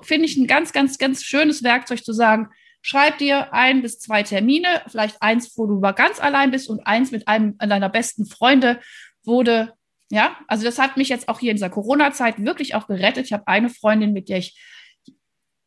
finde 0.03 0.25
ich, 0.25 0.37
ein 0.37 0.47
ganz, 0.47 0.71
ganz, 0.71 0.97
ganz 0.97 1.23
schönes 1.23 1.61
Werkzeug 1.61 2.05
zu 2.05 2.13
sagen, 2.13 2.47
Schreib 2.81 3.17
dir 3.17 3.53
ein 3.53 3.81
bis 3.81 3.99
zwei 3.99 4.23
Termine, 4.23 4.81
vielleicht 4.87 5.21
eins, 5.21 5.57
wo 5.57 5.65
du 5.65 5.79
mal 5.79 5.91
ganz 5.91 6.19
allein 6.21 6.51
bist 6.51 6.69
und 6.69 6.85
eins 6.87 7.11
mit 7.11 7.27
einem 7.27 7.57
deiner 7.57 7.89
besten 7.89 8.25
Freunde 8.25 8.79
wurde. 9.23 9.73
Ja, 10.09 10.37
also 10.47 10.63
das 10.63 10.79
hat 10.79 10.95
mich 10.95 11.09
jetzt 11.09 11.27
auch 11.27 11.39
hier 11.39 11.51
in 11.51 11.57
dieser 11.57 11.69
Corona-Zeit 11.69 12.43
wirklich 12.43 12.75
auch 12.75 12.87
gerettet. 12.87 13.25
Ich 13.25 13.33
habe 13.33 13.47
eine 13.47 13.69
Freundin, 13.69 14.13
mit 14.13 14.29
der 14.29 14.37
ich 14.37 14.57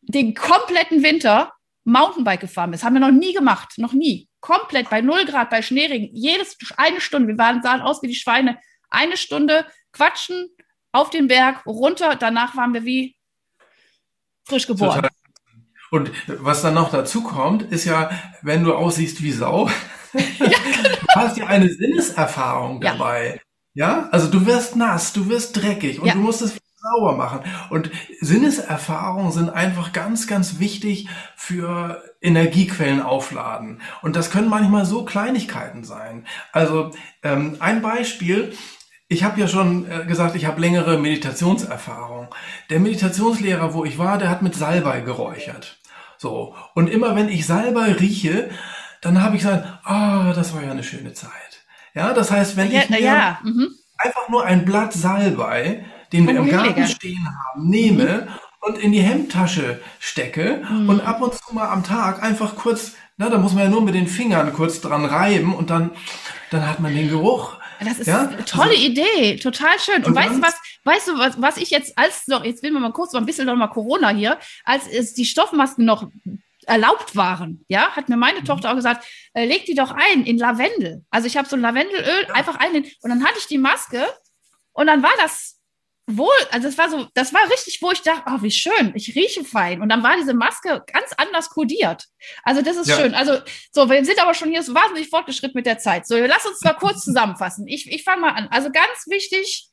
den 0.00 0.34
kompletten 0.34 1.02
Winter 1.02 1.52
Mountainbike 1.84 2.40
gefahren 2.40 2.70
bin. 2.70 2.78
Das 2.78 2.84
haben 2.84 2.94
wir 2.94 3.00
noch 3.00 3.10
nie 3.10 3.34
gemacht, 3.34 3.74
noch 3.76 3.92
nie. 3.92 4.28
Komplett 4.40 4.88
bei 4.88 5.02
0 5.02 5.26
Grad, 5.26 5.50
bei 5.50 5.60
Schneeregen, 5.60 6.14
jedes 6.14 6.56
eine 6.76 7.00
Stunde. 7.00 7.28
Wir 7.28 7.38
waren, 7.38 7.62
sahen 7.62 7.82
aus 7.82 8.02
wie 8.02 8.08
die 8.08 8.14
Schweine. 8.14 8.58
Eine 8.88 9.16
Stunde 9.16 9.66
quatschen 9.92 10.48
auf 10.92 11.10
den 11.10 11.28
Berg, 11.28 11.66
runter. 11.66 12.16
Danach 12.16 12.56
waren 12.56 12.72
wir 12.72 12.84
wie 12.84 13.16
frisch 14.46 14.66
geboren. 14.66 15.02
Total 15.02 15.19
und 15.90 16.12
was 16.26 16.62
dann 16.62 16.74
noch 16.74 16.90
dazu 16.90 17.22
kommt, 17.22 17.62
ist 17.62 17.84
ja, 17.84 18.10
wenn 18.42 18.64
du 18.64 18.74
aussiehst 18.74 19.22
wie 19.22 19.32
Sau, 19.32 19.68
ja, 20.12 20.22
genau. 20.38 20.54
hast 21.16 21.36
ja 21.36 21.46
eine 21.46 21.68
Sinneserfahrung 21.68 22.80
dabei. 22.80 23.40
Ja. 23.74 23.88
ja, 23.88 24.08
also 24.10 24.28
du 24.28 24.46
wirst 24.46 24.76
nass, 24.76 25.12
du 25.12 25.28
wirst 25.28 25.56
dreckig 25.56 26.00
und 26.00 26.06
ja. 26.06 26.14
du 26.14 26.20
musst 26.20 26.42
es 26.42 26.56
sauber 26.80 27.16
machen. 27.16 27.40
Und 27.70 27.90
Sinneserfahrungen 28.20 29.32
sind 29.32 29.50
einfach 29.50 29.92
ganz, 29.92 30.26
ganz 30.26 30.58
wichtig 30.58 31.08
für 31.36 32.02
Energiequellen 32.20 33.02
aufladen. 33.02 33.82
Und 34.02 34.16
das 34.16 34.30
können 34.30 34.48
manchmal 34.48 34.86
so 34.86 35.04
Kleinigkeiten 35.04 35.84
sein. 35.84 36.26
Also 36.52 36.92
ähm, 37.22 37.56
ein 37.60 37.82
Beispiel, 37.82 38.54
ich 39.08 39.24
habe 39.24 39.40
ja 39.40 39.48
schon 39.48 39.90
äh, 39.90 40.04
gesagt, 40.06 40.36
ich 40.36 40.46
habe 40.46 40.60
längere 40.60 40.98
Meditationserfahrung. 40.98 42.28
Der 42.70 42.80
Meditationslehrer, 42.80 43.74
wo 43.74 43.84
ich 43.84 43.98
war, 43.98 44.18
der 44.18 44.30
hat 44.30 44.42
mit 44.42 44.54
Salbei 44.54 45.00
geräuchert. 45.00 45.79
So. 46.20 46.54
Und 46.74 46.88
immer 46.90 47.16
wenn 47.16 47.30
ich 47.30 47.46
Salbei 47.46 47.92
rieche, 47.92 48.50
dann 49.00 49.22
habe 49.22 49.36
ich 49.36 49.42
gesagt, 49.42 49.66
ah, 49.84 50.34
das 50.34 50.54
war 50.54 50.62
ja 50.62 50.70
eine 50.70 50.84
schöne 50.84 51.14
Zeit. 51.14 51.30
Ja, 51.94 52.12
das 52.12 52.30
heißt, 52.30 52.58
wenn 52.58 52.70
ja, 52.70 52.82
ich 52.82 52.90
mir 52.90 53.00
ja. 53.00 53.38
mhm. 53.42 53.68
einfach 53.96 54.28
nur 54.28 54.44
ein 54.44 54.66
Blatt 54.66 54.92
Salbei, 54.92 55.86
den 56.12 56.26
wir 56.26 56.36
im 56.36 56.50
Garten 56.50 56.86
stehen 56.86 57.26
haben, 57.26 57.70
nehme 57.70 58.28
mhm. 58.28 58.68
und 58.68 58.78
in 58.78 58.92
die 58.92 59.00
Hemdtasche 59.00 59.80
stecke 59.98 60.62
mhm. 60.70 60.90
und 60.90 61.00
ab 61.00 61.22
und 61.22 61.32
zu 61.32 61.54
mal 61.54 61.68
am 61.68 61.84
Tag 61.84 62.22
einfach 62.22 62.54
kurz, 62.54 62.96
na, 63.16 63.30
da 63.30 63.38
muss 63.38 63.54
man 63.54 63.64
ja 63.64 63.70
nur 63.70 63.80
mit 63.80 63.94
den 63.94 64.06
Fingern 64.06 64.52
kurz 64.52 64.82
dran 64.82 65.06
reiben 65.06 65.54
und 65.54 65.70
dann, 65.70 65.92
dann 66.50 66.68
hat 66.68 66.80
man 66.80 66.94
den 66.94 67.08
Geruch 67.08 67.56
das 67.84 67.98
ist 67.98 68.06
ja? 68.06 68.28
eine 68.28 68.44
tolle 68.44 68.70
also, 68.70 68.82
Idee, 68.82 69.36
total 69.36 69.78
schön. 69.78 70.04
Und, 70.04 70.14
weißt 70.14 70.34
du 70.34 70.42
was, 70.42 70.54
weißt 70.84 71.08
du, 71.08 71.18
was, 71.18 71.40
was 71.40 71.56
ich 71.56 71.70
jetzt 71.70 71.96
als 71.96 72.26
noch, 72.26 72.44
jetzt 72.44 72.62
will 72.62 72.72
wir 72.72 72.80
mal 72.80 72.92
kurz 72.92 73.12
mal 73.12 73.20
ein 73.20 73.26
bisschen 73.26 73.46
noch 73.46 73.56
mal 73.56 73.68
Corona 73.68 74.10
hier, 74.10 74.38
als 74.64 74.86
es 74.86 75.14
die 75.14 75.24
Stoffmasken 75.24 75.84
noch 75.84 76.10
erlaubt 76.66 77.16
waren, 77.16 77.64
ja, 77.68 77.90
hat 77.92 78.08
mir 78.08 78.16
meine 78.16 78.40
mhm. 78.40 78.44
Tochter 78.44 78.70
auch 78.70 78.76
gesagt, 78.76 79.04
äh, 79.34 79.46
leg 79.46 79.64
die 79.64 79.74
doch 79.74 79.90
ein 79.90 80.24
in 80.24 80.38
Lavendel. 80.38 81.04
Also 81.10 81.26
ich 81.26 81.36
habe 81.36 81.48
so 81.48 81.56
ein 81.56 81.62
Lavendelöl 81.62 82.26
ja. 82.28 82.34
einfach 82.34 82.56
ein 82.56 82.76
und 82.76 83.10
dann 83.10 83.24
hatte 83.24 83.38
ich 83.38 83.46
die 83.46 83.58
Maske 83.58 84.06
und 84.72 84.86
dann 84.86 85.02
war 85.02 85.12
das 85.18 85.59
wohl, 86.16 86.28
also 86.50 86.68
es 86.68 86.78
war 86.78 86.90
so, 86.90 87.06
das 87.14 87.32
war 87.32 87.50
richtig, 87.50 87.80
wo 87.80 87.90
ich 87.90 88.02
dachte, 88.02 88.22
oh, 88.26 88.42
wie 88.42 88.50
schön, 88.50 88.92
ich 88.94 89.14
rieche 89.14 89.44
fein. 89.44 89.80
Und 89.80 89.88
dann 89.88 90.02
war 90.02 90.16
diese 90.16 90.34
Maske 90.34 90.82
ganz 90.92 91.12
anders 91.16 91.50
kodiert. 91.50 92.04
Also 92.42 92.62
das 92.62 92.76
ist 92.76 92.88
ja. 92.88 92.96
schön. 92.96 93.14
Also 93.14 93.38
so, 93.72 93.88
wir 93.88 94.04
sind 94.04 94.20
aber 94.20 94.34
schon 94.34 94.50
hier 94.50 94.62
so 94.62 94.74
wahnsinnig 94.74 95.08
fortgeschritten 95.08 95.56
mit 95.56 95.66
der 95.66 95.78
Zeit. 95.78 96.06
So, 96.06 96.16
lass 96.16 96.46
uns 96.46 96.60
mal 96.62 96.74
kurz 96.74 97.02
zusammenfassen. 97.02 97.66
Ich, 97.68 97.90
ich 97.90 98.04
fange 98.04 98.22
mal 98.22 98.30
an. 98.30 98.48
Also 98.50 98.70
ganz 98.70 99.06
wichtig, 99.06 99.68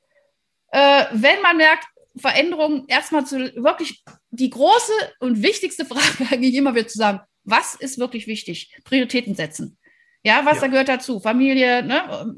äh, 0.72 1.06
wenn 1.12 1.42
man 1.42 1.58
merkt, 1.58 1.86
Veränderungen, 2.20 2.86
erstmal 2.88 3.26
zu 3.26 3.38
wirklich 3.56 4.04
die 4.32 4.50
große 4.50 4.94
und 5.20 5.44
wichtigste 5.44 5.86
Frage 5.86 6.28
eigentlich 6.32 6.56
immer 6.56 6.76
wieder 6.76 6.88
zu 6.88 6.98
sagen, 6.98 7.22
was 7.44 7.76
ist 7.76 7.98
wirklich 7.98 8.28
wichtig? 8.28 8.76
Prioritäten 8.84 9.36
setzen. 9.36 9.78
Ja, 10.24 10.46
was 10.46 10.56
ja. 10.56 10.62
da 10.62 10.68
gehört 10.68 10.90
dazu? 10.90 11.20
Familie, 11.20 11.84
ne? 11.84 12.36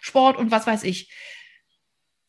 Sport 0.00 0.38
und 0.38 0.50
was 0.50 0.66
weiß 0.66 0.84
ich. 0.84 1.12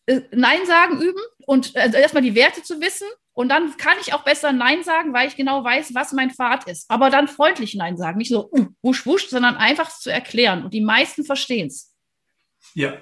Äh, 0.06 0.22
Nein 0.32 0.66
sagen 0.66 1.02
üben 1.02 1.22
und 1.46 1.76
also 1.76 1.98
erstmal 1.98 2.24
die 2.24 2.36
Werte 2.36 2.64
zu 2.64 2.82
wissen. 2.82 3.08
Und 3.36 3.50
dann 3.50 3.76
kann 3.78 3.98
ich 4.00 4.14
auch 4.14 4.24
besser 4.24 4.52
Nein 4.52 4.84
sagen, 4.84 5.12
weil 5.12 5.28
ich 5.28 5.36
genau 5.36 5.64
weiß, 5.64 5.96
was 5.96 6.12
mein 6.12 6.30
Pfad 6.30 6.68
ist. 6.68 6.90
Aber 6.90 7.10
dann 7.10 7.28
freundlich 7.28 7.74
Nein 7.74 7.98
sagen. 7.98 8.20
Nicht 8.20 8.30
so 8.30 8.50
uh, 8.52 8.68
wusch, 8.84 9.08
wusch, 9.08 9.30
sondern 9.30 9.56
einfach 9.56 9.90
zu 9.90 10.12
erklären. 10.12 10.64
Und 10.64 10.74
die 10.74 10.82
meisten 10.82 11.26
verstehen 11.26 11.68
es. 11.68 11.96
Ja, 12.76 12.94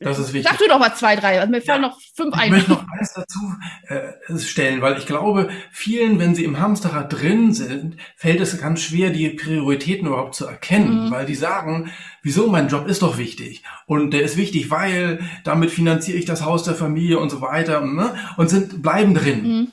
das 0.00 0.18
ist 0.20 0.32
wichtig. 0.32 0.48
Sag 0.48 0.58
du 0.58 0.68
doch 0.68 0.78
mal 0.78 0.94
zwei, 0.94 1.16
drei. 1.16 1.40
Also 1.40 1.50
mir 1.50 1.60
fallen 1.60 1.82
ja, 1.82 1.88
noch 1.88 1.98
fünf 2.14 2.32
ein. 2.34 2.46
Ich 2.46 2.50
möchte 2.52 2.70
noch 2.70 2.84
eins 2.96 3.14
dazu 3.14 3.52
äh, 3.88 4.38
stellen, 4.38 4.80
weil 4.80 4.96
ich 4.96 5.06
glaube, 5.06 5.48
vielen, 5.72 6.20
wenn 6.20 6.36
sie 6.36 6.44
im 6.44 6.60
Hamsterrad 6.60 7.12
drin 7.12 7.52
sind, 7.52 7.96
fällt 8.16 8.40
es 8.40 8.60
ganz 8.60 8.80
schwer, 8.80 9.10
die 9.10 9.28
Prioritäten 9.30 10.06
überhaupt 10.06 10.36
zu 10.36 10.46
erkennen, 10.46 11.06
mhm. 11.06 11.10
weil 11.10 11.26
die 11.26 11.34
sagen, 11.34 11.90
wieso, 12.22 12.48
mein 12.48 12.68
Job 12.68 12.86
ist 12.86 13.02
doch 13.02 13.18
wichtig. 13.18 13.64
Und 13.86 14.12
der 14.12 14.22
ist 14.22 14.36
wichtig, 14.36 14.70
weil 14.70 15.18
damit 15.42 15.70
finanziere 15.70 16.18
ich 16.18 16.26
das 16.26 16.44
Haus 16.44 16.62
der 16.62 16.74
Familie 16.74 17.18
und 17.18 17.30
so 17.30 17.40
weiter 17.40 17.82
und, 17.82 17.96
ne, 17.96 18.14
und 18.36 18.48
sind, 18.48 18.82
bleiben 18.82 19.14
drin. 19.14 19.42
Mhm. 19.42 19.68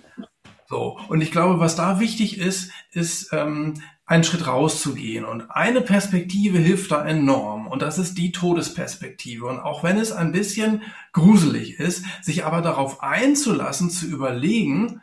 So. 0.67 0.97
Und 1.07 1.21
ich 1.21 1.31
glaube, 1.31 1.59
was 1.59 1.75
da 1.75 1.99
wichtig 1.99 2.39
ist, 2.39 2.71
ist, 2.91 3.31
ähm, 3.31 3.75
einen 4.05 4.23
Schritt 4.23 4.47
rauszugehen. 4.47 5.25
Und 5.25 5.49
eine 5.49 5.81
Perspektive 5.81 6.59
hilft 6.59 6.91
da 6.91 7.05
enorm. 7.05 7.67
Und 7.67 7.81
das 7.81 7.97
ist 7.97 8.17
die 8.17 8.31
Todesperspektive. 8.31 9.45
Und 9.47 9.59
auch 9.59 9.83
wenn 9.83 9.97
es 9.97 10.11
ein 10.11 10.31
bisschen 10.31 10.83
gruselig 11.11 11.79
ist, 11.79 12.05
sich 12.21 12.45
aber 12.45 12.61
darauf 12.61 13.01
einzulassen, 13.01 13.89
zu 13.89 14.05
überlegen, 14.05 15.01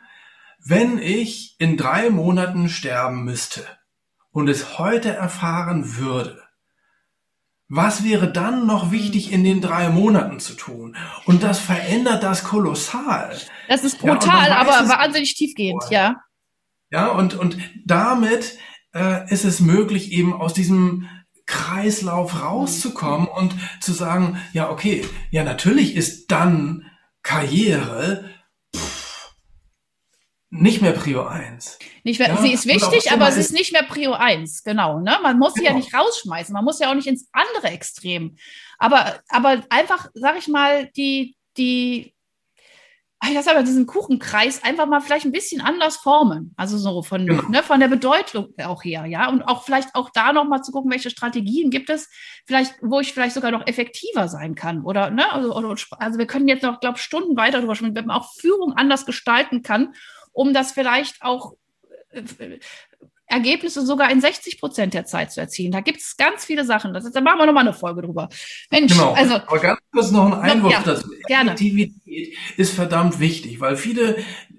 wenn 0.65 0.97
ich 0.97 1.55
in 1.59 1.75
drei 1.75 2.09
Monaten 2.09 2.69
sterben 2.69 3.25
müsste 3.25 3.65
und 4.31 4.47
es 4.47 4.79
heute 4.79 5.09
erfahren 5.09 5.97
würde, 5.97 6.41
was 7.67 8.03
wäre 8.03 8.31
dann 8.31 8.67
noch 8.67 8.91
wichtig 8.91 9.31
in 9.31 9.43
den 9.43 9.59
drei 9.59 9.89
Monaten 9.89 10.39
zu 10.39 10.53
tun? 10.53 10.95
Und 11.25 11.43
das 11.43 11.59
verändert 11.59 12.21
das 12.21 12.43
kolossal. 12.43 13.35
Das 13.67 13.83
ist 13.83 13.99
brutal, 13.99 14.49
ja, 14.49 14.57
aber 14.57 14.87
wahnsinnig 14.89 15.33
tiefgehend, 15.33 15.83
ja. 15.89 16.21
Ja, 16.91 17.07
und, 17.07 17.33
und 17.33 17.57
damit 17.83 18.59
äh, 18.93 19.31
ist 19.31 19.45
es 19.45 19.59
möglich, 19.59 20.11
eben 20.11 20.33
aus 20.33 20.53
diesem 20.53 21.07
Kreislauf 21.45 22.41
rauszukommen 22.41 23.27
und 23.27 23.53
zu 23.81 23.91
sagen, 23.91 24.37
ja, 24.53 24.69
okay, 24.69 25.05
ja, 25.31 25.43
natürlich 25.43 25.95
ist 25.95 26.31
dann 26.31 26.85
Karriere 27.21 28.29
pff, 28.75 29.33
nicht 30.49 30.81
mehr 30.81 30.91
Prio 30.91 31.25
1. 31.25 31.79
Nicht 32.03 32.19
mehr, 32.19 32.29
ja? 32.29 32.37
sie 32.37 32.53
ist 32.53 32.67
wichtig, 32.67 33.11
aber 33.11 33.27
es 33.27 33.37
ist 33.37 33.53
nicht 33.53 33.73
mehr 33.73 33.83
Prio 33.83 34.13
1, 34.13 34.63
genau. 34.63 34.99
Ne? 34.99 35.17
Man 35.21 35.39
muss 35.39 35.55
sie 35.55 35.63
ja 35.63 35.71
genau. 35.71 35.83
nicht 35.83 35.93
rausschmeißen, 35.93 36.53
man 36.53 36.63
muss 36.63 36.79
ja 36.79 36.89
auch 36.89 36.95
nicht 36.95 37.07
ins 37.07 37.27
andere 37.31 37.73
Extrem. 37.73 38.35
Aber, 38.77 39.19
aber 39.29 39.63
einfach, 39.69 40.09
sag 40.13 40.37
ich 40.37 40.47
mal, 40.47 40.87
die, 40.95 41.35
die 41.57 42.12
das 43.33 43.47
aber 43.47 43.63
diesen 43.63 43.85
Kuchenkreis 43.85 44.63
einfach 44.63 44.85
mal 44.85 44.99
vielleicht 44.99 45.25
ein 45.25 45.31
bisschen 45.31 45.61
anders 45.61 45.95
formen. 45.95 46.53
Also 46.57 46.77
so 46.77 47.03
von, 47.03 47.25
genau. 47.25 47.47
ne, 47.49 47.63
von 47.63 47.79
der 47.79 47.87
Bedeutung 47.87 48.53
auch 48.63 48.83
her, 48.83 49.05
ja. 49.05 49.29
Und 49.29 49.43
auch 49.43 49.63
vielleicht 49.63 49.95
auch 49.95 50.09
da 50.09 50.33
nochmal 50.33 50.61
zu 50.61 50.71
gucken, 50.71 50.91
welche 50.91 51.09
Strategien 51.09 51.69
gibt 51.69 51.89
es, 51.89 52.09
vielleicht, 52.45 52.75
wo 52.81 52.99
ich 52.99 53.13
vielleicht 53.13 53.35
sogar 53.35 53.51
noch 53.51 53.65
effektiver 53.65 54.27
sein 54.27 54.55
kann. 54.55 54.83
Oder, 54.83 55.09
ne, 55.09 55.31
also, 55.31 55.53
also 55.53 56.19
wir 56.19 56.27
können 56.27 56.47
jetzt 56.47 56.63
noch, 56.63 56.81
glaube 56.81 56.97
ich, 56.97 57.03
Stunden 57.03 57.37
weiter 57.37 57.57
darüber 57.57 57.75
sprechen, 57.75 57.95
wenn 57.95 58.07
man 58.07 58.17
auch 58.17 58.33
Führung 58.33 58.73
anders 58.73 59.05
gestalten 59.05 59.61
kann, 59.61 59.93
um 60.33 60.53
das 60.53 60.73
vielleicht 60.73 61.21
auch 61.21 61.53
äh, 62.09 62.59
Ergebnisse 63.33 63.85
sogar 63.85 64.11
in 64.11 64.21
60 64.21 64.59
Prozent 64.59 64.93
der 64.93 65.05
Zeit 65.05 65.31
zu 65.31 65.39
erzielen. 65.39 65.71
Da 65.71 65.79
gibt 65.79 65.99
es 65.99 66.17
ganz 66.17 66.45
viele 66.45 66.65
Sachen. 66.65 66.93
Das, 66.93 67.09
da 67.11 67.21
machen 67.21 67.39
wir 67.39 67.45
nochmal 67.47 67.63
eine 67.63 67.73
Folge 67.73 68.01
drüber. 68.03 68.29
Mensch, 68.69 68.93
genau. 68.93 69.13
also. 69.13 69.35
Aber 69.35 69.59
ganz 69.59 69.79
kurz 69.91 70.11
noch 70.11 70.25
ein 70.25 70.33
Einwurf 70.33 70.73
ja, 70.73 70.83
dazu. 70.83 71.07
Effektivität 71.27 72.02
ist 72.57 72.73
verdammt 72.73 73.19
wichtig, 73.19 73.59
weil 73.59 73.77
viele 73.77 74.17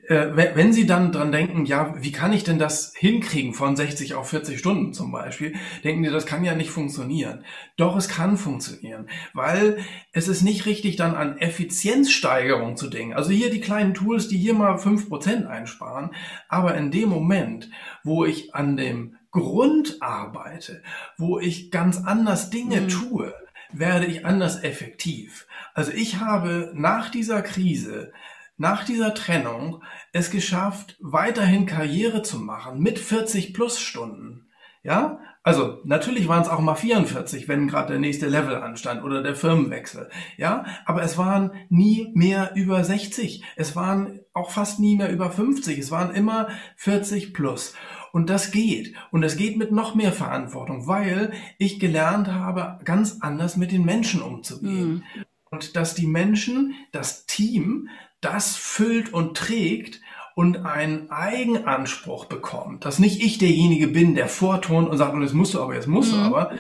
äh, 0.09 0.55
wenn 0.55 0.73
Sie 0.73 0.87
dann 0.87 1.13
dran 1.13 1.33
denken, 1.33 1.65
ja, 1.65 1.95
wie 1.99 2.13
kann 2.13 2.33
ich 2.33 2.45
denn 2.45 2.59
das 2.59 2.93
hinkriegen 2.95 3.55
von 3.55 3.77
60 3.77 4.15
auf 4.15 4.29
40 4.29 4.59
Stunden 4.59 4.93
zum 4.93 5.13
Beispiel, 5.13 5.55
denken 5.83 6.05
Sie, 6.05 6.11
das 6.11 6.27
kann 6.27 6.45
ja 6.45 6.55
nicht 6.55 6.71
funktionieren. 6.71 7.45
Doch, 7.77 7.97
es 7.97 8.09
kann 8.09 8.37
funktionieren, 8.37 9.09
weil 9.33 9.79
es 10.13 10.29
ist 10.29 10.43
nicht 10.43 10.67
richtig 10.67 10.97
dann 10.97 11.15
an 11.15 11.39
Effizienzsteigerung 11.39 12.77
zu 12.77 12.89
denken. 12.89 13.15
Also 13.15 13.31
hier 13.31 13.51
die 13.51 13.61
kleinen 13.61 13.95
Tools, 13.95 14.29
die 14.29 14.39
hier 14.39 14.55
mal 14.55 14.79
fünf 14.79 15.09
Prozent 15.09 15.47
einsparen, 15.47 16.11
aber 16.49 16.75
in 16.75 16.91
dem 16.91 17.09
Moment, 17.09 17.71
wo 18.03 18.25
ich 18.25 18.55
an 18.55 18.77
dem 18.77 19.17
Grund 19.31 19.97
arbeite, 20.01 20.83
wo 21.19 21.39
ich 21.39 21.71
ganz 21.71 22.05
anders 22.05 22.51
Dinge 22.51 22.83
mhm. 22.83 22.89
tue, 22.89 23.35
werde 23.73 24.07
ich 24.07 24.25
anders 24.25 24.63
effektiv. 24.63 25.47
Also 25.75 25.93
ich 25.93 26.21
habe 26.21 26.73
nach 26.75 27.11
dieser 27.11 27.43
Krise 27.43 28.13
nach 28.57 28.85
dieser 28.85 29.15
Trennung 29.15 29.83
es 30.13 30.31
geschafft, 30.31 30.97
weiterhin 31.01 31.67
Karriere 31.67 32.23
zu 32.23 32.39
machen 32.39 32.81
mit 32.81 32.99
40 32.99 33.53
plus 33.53 33.81
Stunden. 33.81 34.49
Ja, 34.83 35.19
also 35.43 35.79
natürlich 35.85 36.29
waren 36.29 36.43
es 36.43 36.49
auch 36.49 36.61
mal 36.61 36.75
44, 36.75 37.49
wenn 37.49 37.69
gerade 37.69 37.93
der 37.93 37.99
nächste 37.99 38.29
Level 38.29 38.57
anstand 38.57 39.03
oder 39.03 39.23
der 39.23 39.35
Firmenwechsel. 39.35 40.11
Ja, 40.37 40.67
aber 40.85 41.03
es 41.03 41.17
waren 41.17 41.53
nie 41.71 42.13
mehr 42.15 42.53
über 42.55 42.85
60. 42.85 43.43
Es 43.57 43.75
waren 43.75 44.21
auch 44.35 44.51
fast 44.51 44.81
nie 44.81 44.97
mehr 44.97 45.11
über 45.11 45.31
50. 45.31 45.79
Es 45.79 45.91
waren 45.91 46.15
immer 46.15 46.49
40 46.77 47.33
plus. 47.33 47.75
Und 48.13 48.29
das 48.31 48.53
geht. 48.53 48.95
Und 49.11 49.23
das 49.23 49.37
geht 49.37 49.57
mit 49.57 49.73
noch 49.73 49.95
mehr 49.95 50.13
Verantwortung, 50.13 50.87
weil 50.87 51.33
ich 51.59 51.81
gelernt 51.81 52.29
habe, 52.29 52.79
ganz 52.85 53.19
anders 53.21 53.57
mit 53.57 53.73
den 53.73 53.85
Menschen 53.85 54.23
umzugehen. 54.23 54.89
Mhm. 54.89 55.25
Und 55.55 55.77
dass 55.77 55.95
die 55.95 56.09
Menschen, 56.09 56.75
das 56.91 57.27
Team 57.27 57.89
das 58.21 58.57
füllt 58.57 59.13
und 59.13 59.37
trägt 59.37 60.01
und 60.35 60.67
einen 60.67 61.13
Eigenanspruch 61.13 62.25
bekommt, 62.25 62.85
dass 62.85 62.99
nicht 62.99 63.23
ich 63.23 63.39
derjenige 63.39 63.87
bin, 63.87 64.17
der 64.17 64.29
vortont 64.29 64.89
und 64.89 64.99
sagt, 64.99 65.15
und 65.15 65.23
jetzt 65.23 65.33
musst 65.33 65.55
du 65.55 65.63
aber, 65.63 65.77
jetzt 65.77 65.87
musst 65.87 66.13
mhm. 66.13 66.17
du 66.17 66.25
aber, 66.25 66.59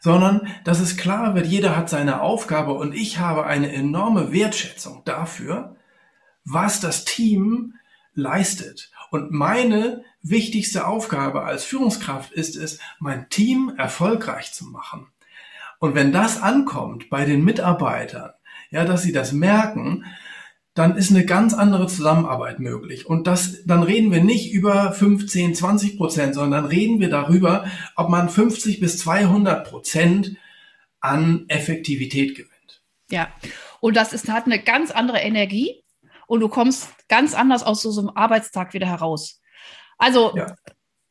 sondern 0.00 0.48
dass 0.64 0.80
es 0.80 0.96
klar 0.96 1.36
wird, 1.36 1.46
jeder 1.46 1.76
hat 1.76 1.88
seine 1.88 2.20
Aufgabe 2.20 2.72
und 2.72 2.96
ich 2.96 3.20
habe 3.20 3.46
eine 3.46 3.72
enorme 3.72 4.32
Wertschätzung 4.32 5.02
dafür, 5.04 5.76
was 6.44 6.80
das 6.80 7.04
Team 7.04 7.74
leistet. 8.14 8.90
Und 9.12 9.30
meine 9.30 10.02
wichtigste 10.20 10.88
Aufgabe 10.88 11.44
als 11.44 11.62
Führungskraft 11.62 12.32
ist 12.32 12.56
es, 12.56 12.80
mein 12.98 13.28
Team 13.28 13.72
erfolgreich 13.76 14.52
zu 14.52 14.64
machen. 14.64 15.11
Und 15.82 15.96
wenn 15.96 16.12
das 16.12 16.40
ankommt 16.40 17.10
bei 17.10 17.24
den 17.24 17.42
Mitarbeitern, 17.42 18.30
ja, 18.70 18.84
dass 18.84 19.02
sie 19.02 19.10
das 19.10 19.32
merken, 19.32 20.04
dann 20.74 20.96
ist 20.96 21.10
eine 21.10 21.26
ganz 21.26 21.54
andere 21.54 21.88
Zusammenarbeit 21.88 22.60
möglich. 22.60 23.04
Und 23.06 23.26
das, 23.26 23.64
dann 23.64 23.82
reden 23.82 24.12
wir 24.12 24.22
nicht 24.22 24.52
über 24.52 24.92
15, 24.92 25.56
20 25.56 25.98
Prozent, 25.98 26.36
sondern 26.36 26.66
reden 26.66 27.00
wir 27.00 27.10
darüber, 27.10 27.66
ob 27.96 28.10
man 28.10 28.28
50 28.28 28.78
bis 28.78 28.96
200 28.98 29.68
Prozent 29.68 30.36
an 31.00 31.46
Effektivität 31.48 32.36
gewinnt. 32.36 32.84
Ja, 33.10 33.32
und 33.80 33.96
das 33.96 34.12
ist, 34.12 34.28
hat 34.28 34.46
eine 34.46 34.62
ganz 34.62 34.92
andere 34.92 35.18
Energie 35.18 35.82
und 36.28 36.38
du 36.38 36.48
kommst 36.48 36.90
ganz 37.08 37.34
anders 37.34 37.64
aus 37.64 37.82
so, 37.82 37.90
so 37.90 38.02
einem 38.02 38.10
Arbeitstag 38.10 38.72
wieder 38.72 38.86
heraus. 38.86 39.40
Also, 39.98 40.32
ja. 40.36 40.54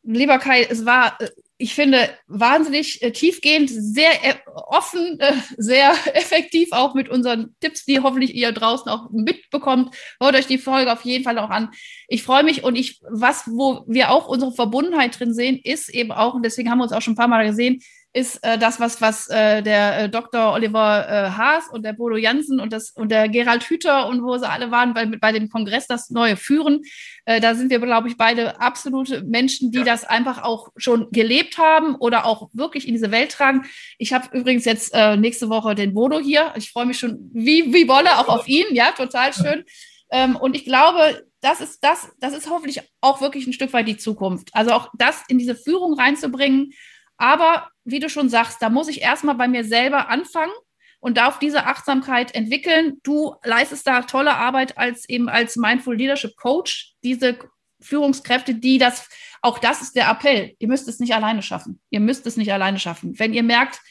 lieber 0.04 0.40
Kai, 0.40 0.64
es 0.64 0.86
war 0.86 1.20
äh, 1.20 1.28
ich 1.62 1.76
finde, 1.76 2.10
wahnsinnig 2.28 3.02
äh, 3.04 3.12
tiefgehend, 3.12 3.70
sehr 3.70 4.12
äh, 4.24 4.36
offen, 4.56 5.20
äh, 5.20 5.34
sehr 5.58 5.94
effektiv 6.14 6.70
auch 6.72 6.96
mit 6.96 7.08
unseren 7.08 7.56
Tipps, 7.60 7.86
die 7.86 8.00
hoffentlich 8.00 8.34
ihr 8.34 8.52
draußen 8.52 8.90
auch 8.90 9.12
mitbekommt. 9.12 9.96
Hört 10.20 10.36
euch 10.36 10.48
die 10.48 10.58
Folge 10.58 10.92
auf 10.92 11.06
jeden 11.06 11.24
Fall 11.24 11.38
auch 11.38 11.50
an. 11.50 11.70
Ich 12.08 12.24
freue 12.24 12.44
mich 12.44 12.64
und 12.64 12.76
ich, 12.76 13.00
was, 13.08 13.48
wo 13.48 13.84
wir 13.88 14.10
auch 14.10 14.28
unsere 14.28 14.52
Verbundenheit 14.52 15.20
drin 15.20 15.34
sehen, 15.34 15.60
ist 15.64 15.90
eben 15.90 16.12
auch, 16.12 16.34
und 16.34 16.44
deswegen 16.44 16.70
haben 16.70 16.80
wir 16.80 16.84
uns 16.84 16.94
auch 16.94 17.02
schon 17.02 17.14
ein 17.14 17.18
paar 17.18 17.28
Mal 17.28 17.46
gesehen, 17.46 17.82
ist 18.14 18.44
äh, 18.44 18.58
das, 18.58 18.80
was, 18.80 19.00
was 19.00 19.30
äh, 19.30 19.62
der 19.62 20.00
äh, 20.00 20.10
Dr. 20.10 20.52
Oliver 20.52 21.08
äh, 21.08 21.30
Haas 21.30 21.70
und 21.72 21.84
der 21.84 21.94
Bodo 21.94 22.18
Jansen 22.18 22.60
und, 22.60 22.74
das, 22.74 22.92
und 22.92 23.10
der 23.10 23.30
Gerald 23.30 23.64
Hüther 23.64 24.08
und 24.08 24.22
wo 24.22 24.38
sie 24.38 24.50
alle 24.50 24.70
waren 24.70 24.94
bei, 24.94 25.06
bei 25.06 25.32
dem 25.32 25.50
Kongress 25.50 25.88
das 25.88 26.10
Neue 26.10 26.36
führen. 26.36 26.82
Äh, 27.26 27.40
da 27.40 27.56
sind 27.56 27.70
wir, 27.70 27.80
glaube 27.80 28.10
ich, 28.10 28.18
beide 28.18 28.60
absolute 28.60 29.24
Menschen, 29.24 29.72
die 29.72 29.80
ja. 29.80 29.84
das 29.86 30.04
einfach 30.04 30.44
auch 30.44 30.70
schon 30.76 31.10
gelebt 31.12 31.58
haben 31.58 31.96
oder 31.96 32.26
auch 32.26 32.50
wirklich 32.54 32.86
in 32.86 32.94
diese 32.94 33.12
Welt 33.12 33.32
tragen. 33.32 33.64
Ich 33.98 34.12
habe 34.12 34.38
übrigens 34.38 34.66
jetzt 34.66 34.94
äh, 34.94 35.16
nächste 35.16 35.48
Woche 35.48 35.74
den 35.74 35.94
Bodo 35.94 36.20
hier. 36.20 36.54
Ich 36.58 36.72
freue 36.72 36.86
mich 36.86 37.00
schon 37.00 37.32
wie, 37.34 37.74
wie 37.74 37.88
Wolle 37.88 38.18
auch 38.18 38.28
auf 38.28 38.48
ihn. 38.48 38.66
Ja, 38.72 38.92
total 38.92 39.34
schön. 39.34 39.64
Ähm, 40.12 40.36
und 40.36 40.58
ich 40.58 40.66
glaube, 40.66 41.26
das 41.40 41.62
ist 41.62 41.80
das, 41.82 42.10
das 42.20 42.34
ist 42.34 42.50
hoffentlich 42.50 42.82
auch 43.00 43.22
wirklich 43.22 43.48
ein 43.48 43.54
Stück 43.54 43.72
weit 43.72 43.88
die 43.88 43.98
Zukunft. 43.98 44.50
Also 44.52 44.72
auch 44.72 44.90
das 44.98 45.24
in 45.30 45.40
diese 45.40 45.56
Führung 45.56 45.94
reinzubringen 45.94 46.74
aber 47.22 47.70
wie 47.84 48.00
du 48.00 48.10
schon 48.10 48.30
sagst, 48.30 48.62
da 48.62 48.70
muss 48.70 48.88
ich 48.88 49.02
erstmal 49.02 49.36
bei 49.36 49.48
mir 49.48 49.64
selber 49.64 50.10
anfangen 50.10 50.54
und 51.00 51.18
darf 51.18 51.38
diese 51.38 51.66
Achtsamkeit 51.68 52.34
entwickeln. 52.34 52.98
Du 53.04 53.36
leistest 53.44 53.86
da 53.86 54.02
tolle 54.02 54.34
Arbeit 54.34 54.78
als 54.78 55.08
eben 55.08 55.30
als 55.30 55.56
Mindful 55.56 55.96
Leadership 55.96 56.36
Coach, 56.36 56.96
diese 57.04 57.38
Führungskräfte, 57.80 58.56
die 58.56 58.80
das, 58.80 59.08
auch 59.44 59.60
das 59.60 59.84
ist 59.84 59.96
der 59.96 60.10
Appell. 60.10 60.56
Ihr 60.58 60.68
müsst 60.68 60.88
es 60.88 61.00
nicht 61.00 61.14
alleine 61.14 61.44
schaffen. 61.44 61.80
Ihr 61.92 62.00
müsst 62.00 62.26
es 62.26 62.38
nicht 62.38 62.52
alleine 62.52 62.80
schaffen. 62.80 63.20
Wenn 63.20 63.34
ihr 63.34 63.44
merkt, 63.44 63.82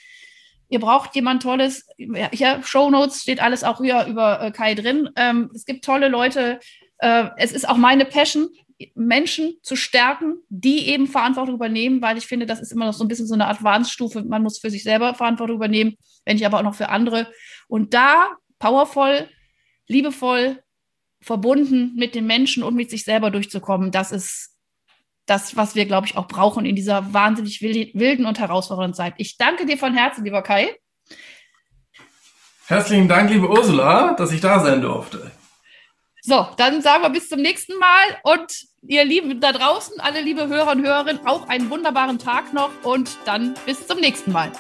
ihr 0.69 0.81
braucht 0.81 1.15
jemand 1.15 1.43
Tolles, 1.43 1.87
hier 1.99 2.63
Show 2.65 2.91
Notes 2.91 3.23
steht 3.23 3.41
alles 3.41 3.63
auch 3.63 3.81
hier 3.81 4.07
über 4.07 4.43
äh, 4.43 4.51
Kai 4.51 4.75
drin. 4.75 5.09
Ähm, 5.15 5.51
es 5.55 5.65
gibt 5.65 5.85
tolle 5.85 6.09
Leute. 6.09 6.59
Äh, 6.99 7.27
es 7.37 7.53
ist 7.53 7.69
auch 7.69 7.77
meine 7.77 8.07
Passion. 8.07 8.49
Menschen 8.95 9.57
zu 9.63 9.77
stärken, 9.77 10.37
die 10.49 10.89
eben 10.89 11.07
Verantwortung 11.07 11.55
übernehmen, 11.55 12.01
weil 12.03 12.19
ich 12.19 12.27
finde, 12.27 12.47
das 12.47 12.61
ist 12.61 12.73
immer 12.73 12.87
noch 12.87 12.95
so 12.95 13.05
ein 13.05 13.09
bisschen 13.09 13.27
so 13.27 13.35
eine 13.35 13.47
Advanced-Stufe. 13.47 14.25
Man 14.25 14.43
muss 14.43 14.59
für 14.59 14.71
sich 14.71 14.83
selber 14.83 15.15
Verantwortung 15.15 15.57
übernehmen, 15.57 15.97
wenn 16.25 16.37
ich 16.37 16.47
aber 16.47 16.59
auch 16.59 16.63
noch 16.63 16.75
für 16.75 16.89
andere. 16.89 17.31
Und 17.69 17.95
da 17.95 18.29
powervoll, 18.59 19.29
liebevoll, 19.87 20.63
verbunden 21.21 21.95
mit 21.97 22.15
den 22.15 22.27
Menschen 22.27 22.63
und 22.63 22.75
mit 22.75 22.91
sich 22.91 23.05
selber 23.05 23.31
durchzukommen, 23.31 23.91
das 23.91 24.13
ist 24.13 24.57
das, 25.27 25.57
was 25.57 25.75
wir, 25.75 25.87
glaube 25.87 26.07
ich, 26.07 26.17
auch 26.17 26.27
brauchen 26.27 26.65
in 26.65 26.75
dieser 26.75 27.13
wahnsinnig 27.13 27.61
wilden 27.63 28.27
und 28.27 28.39
herausfordernden 28.39 28.95
Zeit. 28.95 29.15
Ich 29.19 29.37
danke 29.37 29.67
dir 29.67 29.77
von 29.79 29.95
Herzen, 29.95 30.25
lieber 30.25 30.43
Kai. 30.43 30.75
Herzlichen 32.67 33.09
Dank, 33.09 33.31
liebe 33.31 33.49
Ursula, 33.49 34.15
dass 34.15 34.33
ich 34.33 34.41
da 34.41 34.61
sein 34.61 34.81
durfte. 34.81 35.31
So, 36.23 36.47
dann 36.59 36.83
sagen 36.83 37.03
wir 37.03 37.09
bis 37.09 37.31
zum 37.31 37.41
nächsten 37.41 37.79
Mal 37.79 38.19
und 38.25 38.67
ihr 38.83 39.07
Lieben 39.07 39.41
da 39.41 39.53
draußen, 39.53 40.01
alle 40.01 40.21
liebe 40.21 40.49
Hörer 40.49 40.73
und 40.73 40.85
Hörerinnen, 40.85 41.27
auch 41.27 41.49
einen 41.49 41.71
wunderbaren 41.71 42.19
Tag 42.19 42.53
noch 42.53 42.71
und 42.83 43.11
dann 43.25 43.55
bis 43.65 43.87
zum 43.87 44.01
nächsten 44.01 44.31
Mal. 44.31 44.53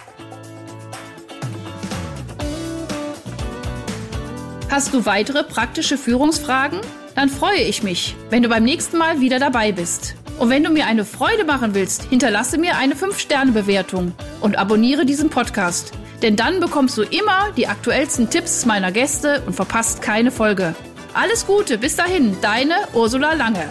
Hast 4.71 4.95
du 4.95 5.05
weitere 5.05 5.45
praktische 5.45 5.99
Führungsfragen? 5.99 6.81
Dann 7.15 7.29
freue 7.29 7.61
ich 7.61 7.83
mich, 7.83 8.17
wenn 8.31 8.43
du 8.43 8.49
beim 8.49 8.65
nächsten 8.65 8.97
Mal 8.97 9.21
wieder 9.21 9.39
dabei 9.39 9.73
bist. 9.73 10.15
Und 10.39 10.49
wenn 10.49 10.65
du 10.65 10.71
mir 10.71 10.87
eine 10.87 11.05
Freude 11.05 11.45
machen 11.45 11.75
willst, 11.75 12.05
hinterlasse 12.05 12.57
mir 12.57 12.79
eine 12.79 12.95
5-Sterne-Bewertung 12.95 14.15
und 14.41 14.57
abonniere 14.57 15.05
diesen 15.05 15.29
Podcast. 15.29 15.93
Denn 16.23 16.37
dann 16.37 16.61
bekommst 16.61 16.97
du 16.97 17.03
immer 17.03 17.51
die 17.55 17.67
aktuellsten 17.67 18.31
Tipps 18.31 18.65
meiner 18.65 18.93
Gäste 18.93 19.43
und 19.45 19.55
verpasst 19.55 20.01
keine 20.01 20.31
Folge. 20.31 20.75
Alles 21.13 21.45
Gute, 21.45 21.77
bis 21.77 21.97
dahin, 21.97 22.37
deine 22.41 22.87
Ursula 22.95 23.33
Lange. 23.35 23.69